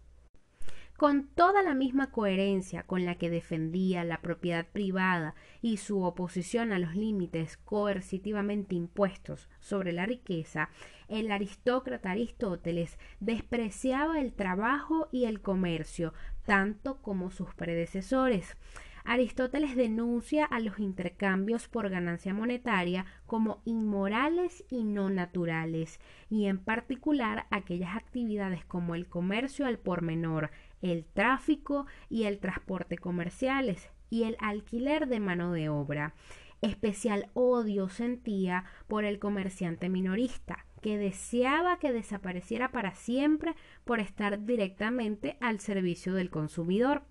con 0.97 1.27
toda 1.27 1.63
la 1.63 1.75
misma 1.75 2.11
coherencia 2.11 2.85
con 2.85 3.05
la 3.05 3.17
que 3.17 3.31
defendía 3.31 4.05
la 4.05 4.21
propiedad 4.21 4.67
privada 4.67 5.35
y 5.61 5.79
su 5.79 6.03
oposición 6.03 6.73
a 6.73 6.79
los 6.79 6.95
límites 6.95 7.57
coercitivamente 7.57 8.75
impuestos 8.75 9.49
sobre 9.59 9.93
la 9.93 10.07
riqueza, 10.07 10.71
el 11.09 11.31
aristócrata 11.31 12.13
Aristóteles 12.13 12.99
despreciaba 13.21 14.21
el 14.21 14.33
trabajo 14.33 15.09
y 15.13 15.25
el 15.25 15.41
comercio 15.41 16.15
tanto 16.45 17.03
como 17.03 17.31
sus 17.31 17.55
predecesores. 17.55 18.57
Aristóteles 19.05 19.75
denuncia 19.75 20.45
a 20.45 20.61
los 20.61 20.79
intercambios 20.79 21.67
por 21.67 21.89
ganancia 21.91 22.33
monetaria 22.35 23.05
como 23.27 23.61
inmorales 23.65 24.65
y 24.71 24.85
no 24.85 25.11
naturales, 25.11 25.99
y 26.31 26.47
en 26.47 26.59
particular 26.59 27.47
aquellas 27.51 27.97
actividades 27.97 28.65
como 28.65 28.95
el 28.95 29.09
comercio 29.09 29.67
al 29.67 29.79
por 29.79 30.03
menor, 30.03 30.51
el 30.83 31.05
tráfico 31.07 31.87
y 32.11 32.25
el 32.25 32.39
transporte 32.39 32.99
comerciales, 32.99 33.89
y 34.11 34.25
el 34.25 34.37
alquiler 34.41 35.09
de 35.09 35.21
mano 35.21 35.53
de 35.53 35.71
obra. 35.71 36.15
Especial 36.61 37.31
odio 37.33 37.89
sentía 37.89 38.65
por 38.87 39.05
el 39.05 39.19
comerciante 39.19 39.89
minorista, 39.89 40.67
que 40.83 40.99
deseaba 40.99 41.79
que 41.79 41.93
desapareciera 41.93 42.71
para 42.73 42.95
siempre 42.95 43.55
por 43.85 44.01
estar 44.01 44.45
directamente 44.45 45.39
al 45.41 45.61
servicio 45.61 46.13
del 46.13 46.29
consumidor. 46.29 47.05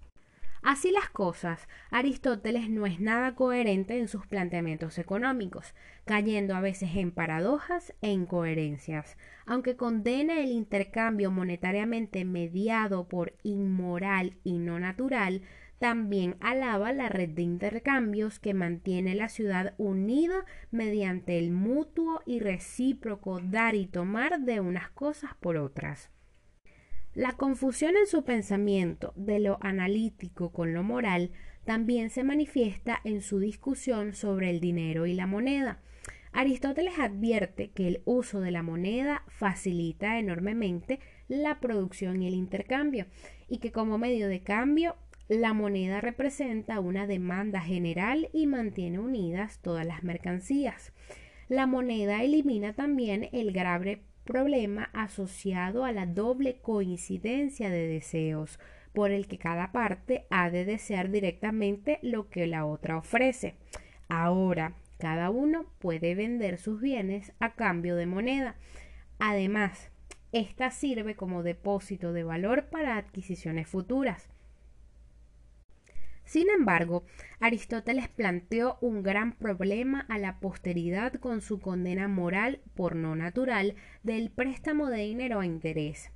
Así 0.63 0.91
las 0.91 1.10
cosas, 1.10 1.67
Aristóteles 1.89 2.69
no 2.69 2.86
es 2.86 3.00
nada 3.00 3.34
coherente 3.34 3.97
en 3.97 4.08
sus 4.08 4.28
planteamientos 4.28 5.00
económicos, 5.00 5.74
cayendo 6.06 6.56
a 6.56 6.62
veces 6.62 6.95
en 6.95 7.12
paradojas 7.12 7.95
e 8.02 8.12
incoherencias. 8.12 9.17
Aunque 9.47 9.76
condena 9.76 10.39
el 10.39 10.52
intercambio 10.52 11.32
monetariamente 11.32 12.26
mediado 12.26 13.08
por 13.08 13.34
inmoral 13.41 14.38
y 14.43 14.60
no 14.60 14.80
natural, 14.80 15.41
también 15.80 16.38
alaba 16.41 16.93
la 16.93 17.10
red 17.10 17.30
de 17.30 17.41
intercambios 17.41 18.38
que 18.38 18.54
mantiene 18.54 19.15
la 19.15 19.30
ciudad 19.30 19.74
unida 19.80 20.45
mediante 20.69 21.39
el 21.39 21.50
mutuo 21.50 22.21
y 22.28 22.39
recíproco 22.39 23.39
dar 23.39 23.74
y 23.74 23.88
tomar 23.88 24.41
de 24.41 24.60
unas 24.60 24.91
cosas 24.91 25.32
por 25.39 25.58
otras. 25.58 26.12
La 27.13 27.34
confusión 27.34 27.97
en 27.97 28.08
su 28.08 28.24
pensamiento 28.24 29.12
de 29.17 29.39
lo 29.39 29.58
analítico 29.62 30.54
con 30.54 30.74
lo 30.74 30.82
moral 30.82 31.32
también 31.65 32.10
se 32.10 32.24
manifiesta 32.24 33.02
en 33.04 33.21
su 33.21 33.39
discusión 33.39 34.13
sobre 34.13 34.50
el 34.50 34.62
dinero 34.62 35.06
y 35.06 35.13
la 35.13 35.28
moneda. 35.28 35.82
Aristóteles 36.32 36.97
advierte 36.97 37.71
que 37.71 37.89
el 37.89 38.02
uso 38.06 38.39
de 38.39 38.52
la 38.52 38.63
moneda 38.63 39.26
facilita 39.28 40.19
enormemente 40.19 41.02
la 41.28 41.60
producción 41.60 42.24
y 42.24 42.28
el 42.28 42.34
intercambio 42.34 43.08
y 43.50 43.58
que 43.58 43.74
como 43.74 43.97
medio 43.97 44.30
de 44.30 44.41
cambio 44.41 44.95
la 45.28 45.54
moneda 45.54 46.00
representa 46.00 46.80
una 46.80 47.08
demanda 47.08 47.60
general 47.60 48.30
y 48.32 48.47
mantiene 48.47 49.00
unidas 49.00 49.60
todas 49.62 49.86
las 49.86 50.04
mercancías. 50.04 50.93
La 51.50 51.67
moneda 51.67 52.24
elimina 52.24 52.71
también 52.71 53.28
el 53.34 53.52
grave 53.52 54.02
problema 54.24 54.90
asociado 54.94 55.86
a 55.86 55.92
la 55.92 56.06
doble 56.06 56.60
coincidencia 56.62 57.70
de 57.70 57.88
deseos, 57.88 58.60
por 58.94 59.12
el 59.12 59.28
que 59.28 59.38
cada 59.38 59.72
parte 59.72 60.26
ha 60.30 60.50
de 60.50 60.66
desear 60.66 61.12
directamente 61.12 62.00
lo 62.02 62.30
que 62.30 62.48
la 62.48 62.66
otra 62.66 62.98
ofrece. 62.98 63.56
Ahora, 64.10 64.76
cada 64.98 65.30
uno 65.30 65.66
puede 65.80 66.14
vender 66.16 66.58
sus 66.58 66.82
bienes 66.82 67.32
a 67.40 67.56
cambio 67.56 67.96
de 67.96 68.06
moneda. 68.06 68.56
Además, 69.20 69.90
esta 70.32 70.72
sirve 70.72 71.16
como 71.16 71.44
depósito 71.44 72.14
de 72.14 72.24
valor 72.24 72.66
para 72.70 72.98
adquisiciones 72.98 73.68
futuras. 73.68 74.30
Sin 76.26 76.50
embargo, 76.50 77.04
Aristóteles 77.40 78.08
planteó 78.08 78.78
un 78.82 79.04
gran 79.04 79.34
problema 79.34 80.06
a 80.10 80.18
la 80.18 80.40
posteridad 80.40 81.14
con 81.14 81.42
su 81.42 81.60
condena 81.60 82.08
moral 82.08 82.62
por 82.76 82.96
no 82.96 83.16
natural 83.16 83.76
del 84.04 84.32
préstamo 84.32 84.90
de 84.90 85.00
dinero 85.00 85.40
a 85.40 85.46
interés. 85.46 86.12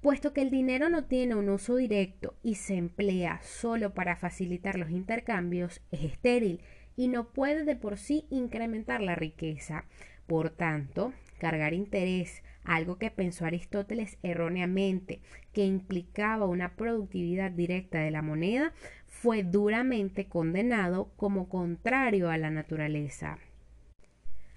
Puesto 0.00 0.32
que 0.32 0.42
el 0.42 0.50
dinero 0.50 0.88
no 0.88 1.06
tiene 1.06 1.34
un 1.34 1.48
uso 1.48 1.76
directo 1.76 2.34
y 2.42 2.56
se 2.56 2.76
emplea 2.76 3.40
solo 3.42 3.92
para 3.92 4.14
facilitar 4.14 4.78
los 4.78 4.90
intercambios, 4.90 5.80
es 5.90 6.04
estéril 6.04 6.60
y 6.96 7.08
no 7.08 7.32
puede 7.32 7.64
de 7.64 7.76
por 7.76 7.98
sí 7.98 8.26
incrementar 8.30 9.00
la 9.00 9.14
riqueza. 9.14 9.84
Por 10.26 10.50
tanto, 10.50 11.12
cargar 11.38 11.72
interés, 11.72 12.42
algo 12.64 12.98
que 12.98 13.10
pensó 13.10 13.46
Aristóteles 13.46 14.18
erróneamente, 14.22 15.20
que 15.52 15.64
implicaba 15.64 16.46
una 16.46 16.76
productividad 16.76 17.50
directa 17.50 17.98
de 17.98 18.10
la 18.10 18.22
moneda, 18.22 18.74
fue 19.20 19.42
duramente 19.42 20.26
condenado 20.26 21.10
como 21.16 21.48
contrario 21.48 22.28
a 22.28 22.36
la 22.36 22.50
naturaleza. 22.50 23.38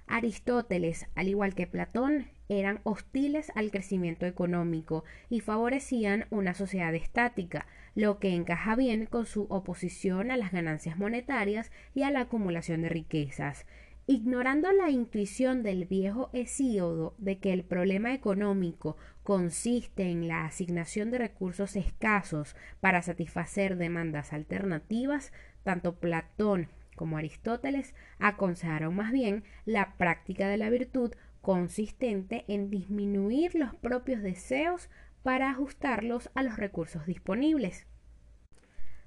Aristóteles, 0.05 1.07
al 1.15 1.29
igual 1.29 1.55
que 1.55 1.65
Platón, 1.65 2.27
eran 2.49 2.81
hostiles 2.83 3.51
al 3.55 3.71
crecimiento 3.71 4.25
económico 4.25 5.05
y 5.29 5.39
favorecían 5.39 6.25
una 6.29 6.53
sociedad 6.53 6.93
estática, 6.93 7.67
lo 7.95 8.19
que 8.19 8.35
encaja 8.35 8.75
bien 8.75 9.05
con 9.05 9.25
su 9.25 9.43
oposición 9.43 10.29
a 10.29 10.35
las 10.35 10.51
ganancias 10.51 10.97
monetarias 10.97 11.71
y 11.95 12.03
a 12.03 12.11
la 12.11 12.21
acumulación 12.21 12.81
de 12.81 12.89
riquezas. 12.89 13.65
Ignorando 14.11 14.71
la 14.71 14.89
intuición 14.89 15.61
del 15.61 15.85
viejo 15.85 16.31
Hesíodo 16.33 17.13
de 17.19 17.37
que 17.37 17.53
el 17.53 17.63
problema 17.63 18.11
económico 18.11 18.97
consiste 19.21 20.09
en 20.09 20.27
la 20.27 20.45
asignación 20.45 21.11
de 21.11 21.19
recursos 21.19 21.75
escasos 21.75 22.55
para 22.79 23.03
satisfacer 23.03 23.77
demandas 23.77 24.33
alternativas, 24.33 25.31
tanto 25.61 25.99
Platón 25.99 26.69
como 26.95 27.17
Aristóteles 27.17 27.93
aconsejaron 28.17 28.95
más 28.95 29.11
bien 29.11 29.43
la 29.65 29.95
práctica 29.97 30.49
de 30.49 30.57
la 30.57 30.71
virtud 30.71 31.11
consistente 31.41 32.45
en 32.47 32.71
disminuir 32.71 33.53
los 33.53 33.75
propios 33.75 34.23
deseos 34.23 34.89
para 35.21 35.51
ajustarlos 35.51 36.31
a 36.33 36.41
los 36.41 36.57
recursos 36.57 37.05
disponibles. 37.05 37.85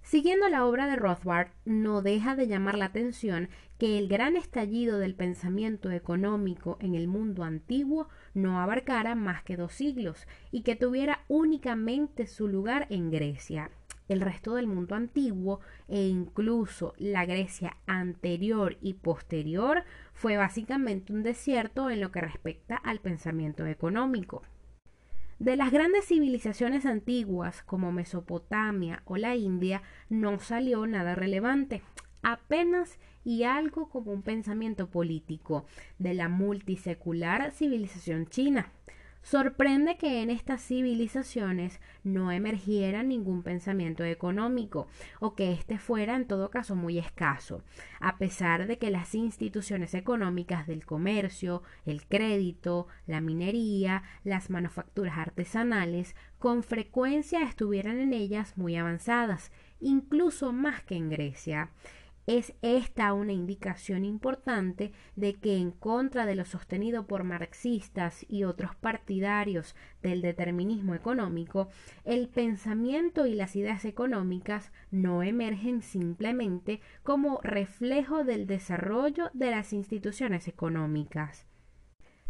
Siguiendo 0.03 0.49
la 0.49 0.67
obra 0.67 0.87
de 0.89 0.97
Rothbard, 0.97 1.53
no 1.65 2.03
deja 2.03 2.35
de 2.35 2.49
llamar 2.49 2.77
la 2.77 2.87
atención 2.87 3.49
que 3.83 3.99
el 3.99 4.07
gran 4.07 4.37
estallido 4.37 5.01
del 5.01 5.17
pensamiento 5.17 5.91
económico 5.91 6.79
en 6.79 6.95
el 6.95 7.09
mundo 7.09 7.43
antiguo 7.43 8.09
no 8.33 8.61
abarcara 8.61 9.17
más 9.17 9.43
que 9.43 9.57
dos 9.57 9.73
siglos 9.73 10.29
y 10.53 10.63
que 10.63 10.77
tuviera 10.77 11.25
únicamente 11.27 12.29
su 12.29 12.47
lugar 12.47 12.87
en 12.91 13.11
Grecia. 13.11 13.73
El 14.07 14.21
resto 14.21 14.55
del 14.55 14.69
mundo 14.69 14.95
antiguo 14.95 15.59
e 15.89 16.07
incluso 16.07 16.95
la 16.97 17.27
Grecia 17.27 17.77
anterior 17.87 18.79
y 18.81 18.95
posterior 18.95 19.83
fue 20.13 20.37
básicamente 20.37 21.13
un 21.13 21.25
desierto 21.25 21.91
en 21.91 22.01
lo 22.01 22.13
que 22.13 22.21
respecta 22.21 22.77
al 22.77 23.01
pensamiento 23.01 23.67
económico. 23.67 24.45
De 25.41 25.57
las 25.57 25.73
grandes 25.73 26.05
civilizaciones 26.07 26.87
antiguas 26.87 27.65
como 27.65 27.91
Mesopotamia 27.91 29.03
o 29.07 29.17
la 29.17 29.35
India 29.35 29.83
no 30.09 30.39
salió 30.39 30.87
nada 30.87 31.17
relevante, 31.17 31.83
apenas 32.23 32.99
y 33.25 33.45
algo 33.45 33.89
como 33.89 34.13
un 34.13 34.23
pensamiento 34.23 34.89
político 34.89 35.67
de 35.99 36.15
la 36.15 36.29
multisecular 36.29 37.51
civilización 37.53 38.27
china. 38.27 38.73
Sorprende 39.23 39.97
que 39.99 40.21
en 40.21 40.31
estas 40.31 40.61
civilizaciones 40.63 41.81
no 42.03 42.33
emergiera 42.33 43.05
ningún 43.05 43.45
pensamiento 43.45 44.03
económico 44.03 44.89
o 45.21 45.37
que 45.37 45.53
éste 45.53 45.79
fuera 45.79 46.17
en 46.17 46.27
todo 46.27 46.51
caso 46.51 46.75
muy 46.75 46.99
escaso, 46.99 47.63
a 48.01 48.19
pesar 48.19 48.67
de 48.67 48.79
que 48.79 48.91
las 48.91 49.15
instituciones 49.15 49.95
económicas 49.95 50.67
del 50.67 50.85
comercio, 50.85 51.63
el 51.87 52.05
crédito, 52.05 52.89
la 53.07 53.21
minería, 53.21 54.03
las 54.25 54.51
manufacturas 54.51 55.17
artesanales 55.17 56.17
con 56.41 56.65
frecuencia 56.65 57.43
estuvieran 57.45 58.01
en 58.01 58.13
ellas 58.15 58.59
muy 58.59 58.75
avanzadas, 58.75 59.53
incluso 59.79 60.53
más 60.53 60.83
que 60.83 60.97
en 60.97 61.11
Grecia. 61.11 61.71
Es 62.27 62.55
esta 62.63 63.13
una 63.15 63.33
indicación 63.33 64.05
importante 64.05 64.93
de 65.17 65.35
que 65.35 65.57
en 65.57 65.73
contra 65.73 66.25
de 66.25 66.37
lo 66.37 66.45
sostenido 66.45 67.07
por 67.07 67.25
marxistas 67.25 68.25
y 68.29 68.45
otros 68.45 68.77
partidarios 68.77 69.75
del 70.03 70.23
determinismo 70.23 70.95
económico, 70.95 71.69
el 72.05 72.29
pensamiento 72.29 73.27
y 73.27 73.35
las 73.35 73.57
ideas 73.57 73.85
económicas 73.85 74.71
no 74.93 75.25
emergen 75.25 75.83
simplemente 75.83 76.81
como 77.03 77.41
reflejo 77.43 78.23
del 78.23 78.47
desarrollo 78.47 79.31
de 79.33 79.51
las 79.51 79.73
instituciones 79.73 80.47
económicas. 80.47 81.47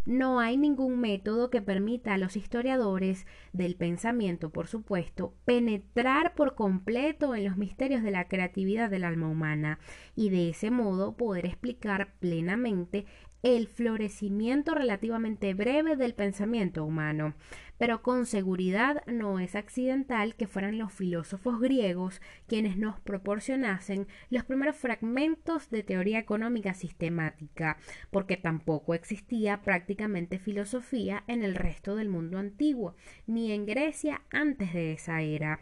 No 0.04 0.40
hay 0.40 0.56
ningún 0.56 0.98
método 1.00 1.48
que 1.48 1.62
permita 1.62 2.14
a 2.14 2.18
los 2.18 2.36
historiadores 2.36 3.24
del 3.52 3.76
pensamiento, 3.76 4.50
por 4.50 4.66
supuesto, 4.66 5.34
penetrar 5.44 6.34
por 6.34 6.56
completo 6.56 7.36
en 7.36 7.44
los 7.44 7.56
misterios 7.56 8.02
de 8.02 8.10
la 8.10 8.26
creatividad 8.26 8.90
del 8.90 9.04
alma 9.04 9.28
humana 9.28 9.78
y 10.16 10.30
de 10.30 10.50
ese 10.50 10.72
modo 10.72 11.16
poder 11.16 11.46
explicar 11.46 12.14
plenamente 12.18 13.06
el 13.42 13.66
florecimiento 13.66 14.74
relativamente 14.74 15.52
breve 15.54 15.96
del 15.96 16.14
pensamiento 16.14 16.84
humano, 16.84 17.34
pero 17.76 18.00
con 18.02 18.26
seguridad 18.26 19.02
no 19.06 19.40
es 19.40 19.56
accidental 19.56 20.36
que 20.36 20.46
fueran 20.46 20.78
los 20.78 20.92
filósofos 20.92 21.60
griegos 21.60 22.20
quienes 22.46 22.76
nos 22.76 23.00
proporcionasen 23.00 24.06
los 24.30 24.44
primeros 24.44 24.76
fragmentos 24.76 25.70
de 25.70 25.82
teoría 25.82 26.20
económica 26.20 26.74
sistemática, 26.74 27.78
porque 28.10 28.36
tampoco 28.36 28.94
existía 28.94 29.62
prácticamente 29.62 30.38
filosofía 30.38 31.24
en 31.26 31.42
el 31.42 31.56
resto 31.56 31.96
del 31.96 32.08
mundo 32.08 32.38
antiguo, 32.38 32.94
ni 33.26 33.50
en 33.50 33.66
Grecia 33.66 34.22
antes 34.30 34.72
de 34.72 34.92
esa 34.92 35.20
era. 35.22 35.58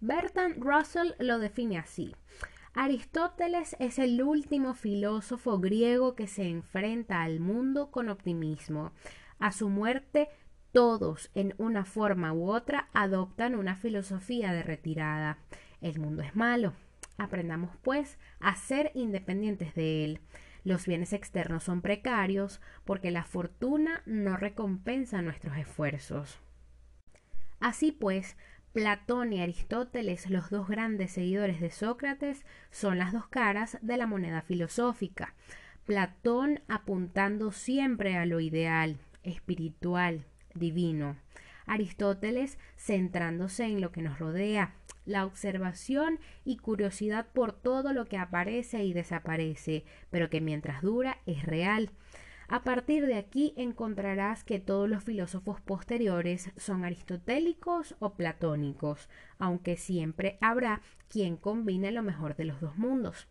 Bertrand 0.00 0.62
Russell 0.62 1.12
lo 1.18 1.38
define 1.38 1.78
así. 1.78 2.14
Aristóteles 2.80 3.74
es 3.80 3.98
el 3.98 4.22
último 4.22 4.72
filósofo 4.72 5.58
griego 5.58 6.14
que 6.14 6.28
se 6.28 6.44
enfrenta 6.44 7.22
al 7.22 7.40
mundo 7.40 7.90
con 7.90 8.08
optimismo. 8.08 8.92
A 9.40 9.50
su 9.50 9.68
muerte, 9.68 10.28
todos, 10.70 11.32
en 11.34 11.56
una 11.58 11.84
forma 11.84 12.32
u 12.32 12.48
otra, 12.48 12.88
adoptan 12.92 13.56
una 13.56 13.74
filosofía 13.74 14.52
de 14.52 14.62
retirada. 14.62 15.38
El 15.80 15.98
mundo 15.98 16.22
es 16.22 16.36
malo. 16.36 16.72
Aprendamos, 17.16 17.76
pues, 17.82 18.16
a 18.38 18.54
ser 18.54 18.92
independientes 18.94 19.74
de 19.74 20.04
él. 20.04 20.20
Los 20.62 20.86
bienes 20.86 21.12
externos 21.12 21.64
son 21.64 21.82
precarios 21.82 22.60
porque 22.84 23.10
la 23.10 23.24
fortuna 23.24 24.02
no 24.06 24.36
recompensa 24.36 25.20
nuestros 25.20 25.56
esfuerzos. 25.56 26.38
Así 27.58 27.90
pues, 27.90 28.36
Platón 28.72 29.32
y 29.32 29.40
Aristóteles, 29.40 30.28
los 30.28 30.50
dos 30.50 30.68
grandes 30.68 31.12
seguidores 31.12 31.60
de 31.60 31.70
Sócrates, 31.70 32.44
son 32.70 32.98
las 32.98 33.12
dos 33.12 33.26
caras 33.26 33.78
de 33.80 33.96
la 33.96 34.06
moneda 34.06 34.42
filosófica. 34.42 35.34
Platón 35.86 36.60
apuntando 36.68 37.50
siempre 37.50 38.16
a 38.16 38.26
lo 38.26 38.40
ideal, 38.40 38.98
espiritual, 39.22 40.26
divino. 40.54 41.16
Aristóteles 41.66 42.58
centrándose 42.76 43.64
en 43.64 43.80
lo 43.80 43.90
que 43.90 44.02
nos 44.02 44.18
rodea, 44.18 44.74
la 45.06 45.24
observación 45.24 46.20
y 46.44 46.58
curiosidad 46.58 47.26
por 47.32 47.52
todo 47.52 47.94
lo 47.94 48.04
que 48.04 48.18
aparece 48.18 48.84
y 48.84 48.92
desaparece, 48.92 49.84
pero 50.10 50.28
que 50.28 50.42
mientras 50.42 50.82
dura 50.82 51.18
es 51.24 51.44
real. 51.44 51.90
A 52.50 52.64
partir 52.64 53.06
de 53.06 53.16
aquí 53.16 53.52
encontrarás 53.56 54.42
que 54.42 54.58
todos 54.58 54.88
los 54.88 55.04
filósofos 55.04 55.60
posteriores 55.60 56.50
son 56.56 56.82
aristotélicos 56.82 57.94
o 57.98 58.14
platónicos, 58.14 59.10
aunque 59.38 59.76
siempre 59.76 60.38
habrá 60.40 60.80
quien 61.08 61.36
combine 61.36 61.92
lo 61.92 62.02
mejor 62.02 62.36
de 62.36 62.46
los 62.46 62.58
dos 62.60 62.78
mundos. 62.78 63.28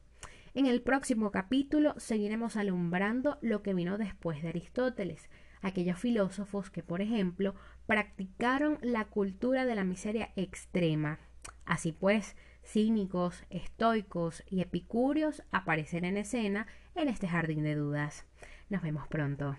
En 0.53 0.67
el 0.67 0.83
próximo 0.83 1.31
capítulo 1.31 1.95
seguiremos 1.97 2.57
alumbrando 2.57 3.39
lo 3.41 3.63
que 3.63 3.73
vino 3.73 3.97
después 3.97 4.43
de 4.43 4.49
Aristóteles, 4.49 5.31
aquellos 5.61 5.97
filósofos 5.97 6.69
que, 6.69 6.83
por 6.83 7.01
ejemplo, 7.01 7.55
practicaron 7.87 8.77
la 8.81 9.05
cultura 9.05 9.65
de 9.65 9.73
la 9.73 9.83
miseria 9.83 10.31
extrema, 10.35 11.19
Así 11.65 11.91
pues, 11.91 12.35
cínicos, 12.63 13.43
estoicos 13.49 14.43
y 14.49 14.61
epicúreos 14.61 15.43
aparecen 15.51 16.05
en 16.05 16.17
escena 16.17 16.67
en 16.95 17.09
este 17.09 17.27
jardín 17.27 17.63
de 17.63 17.75
dudas. 17.75 18.25
Nos 18.69 18.81
vemos 18.81 19.07
pronto. 19.07 19.55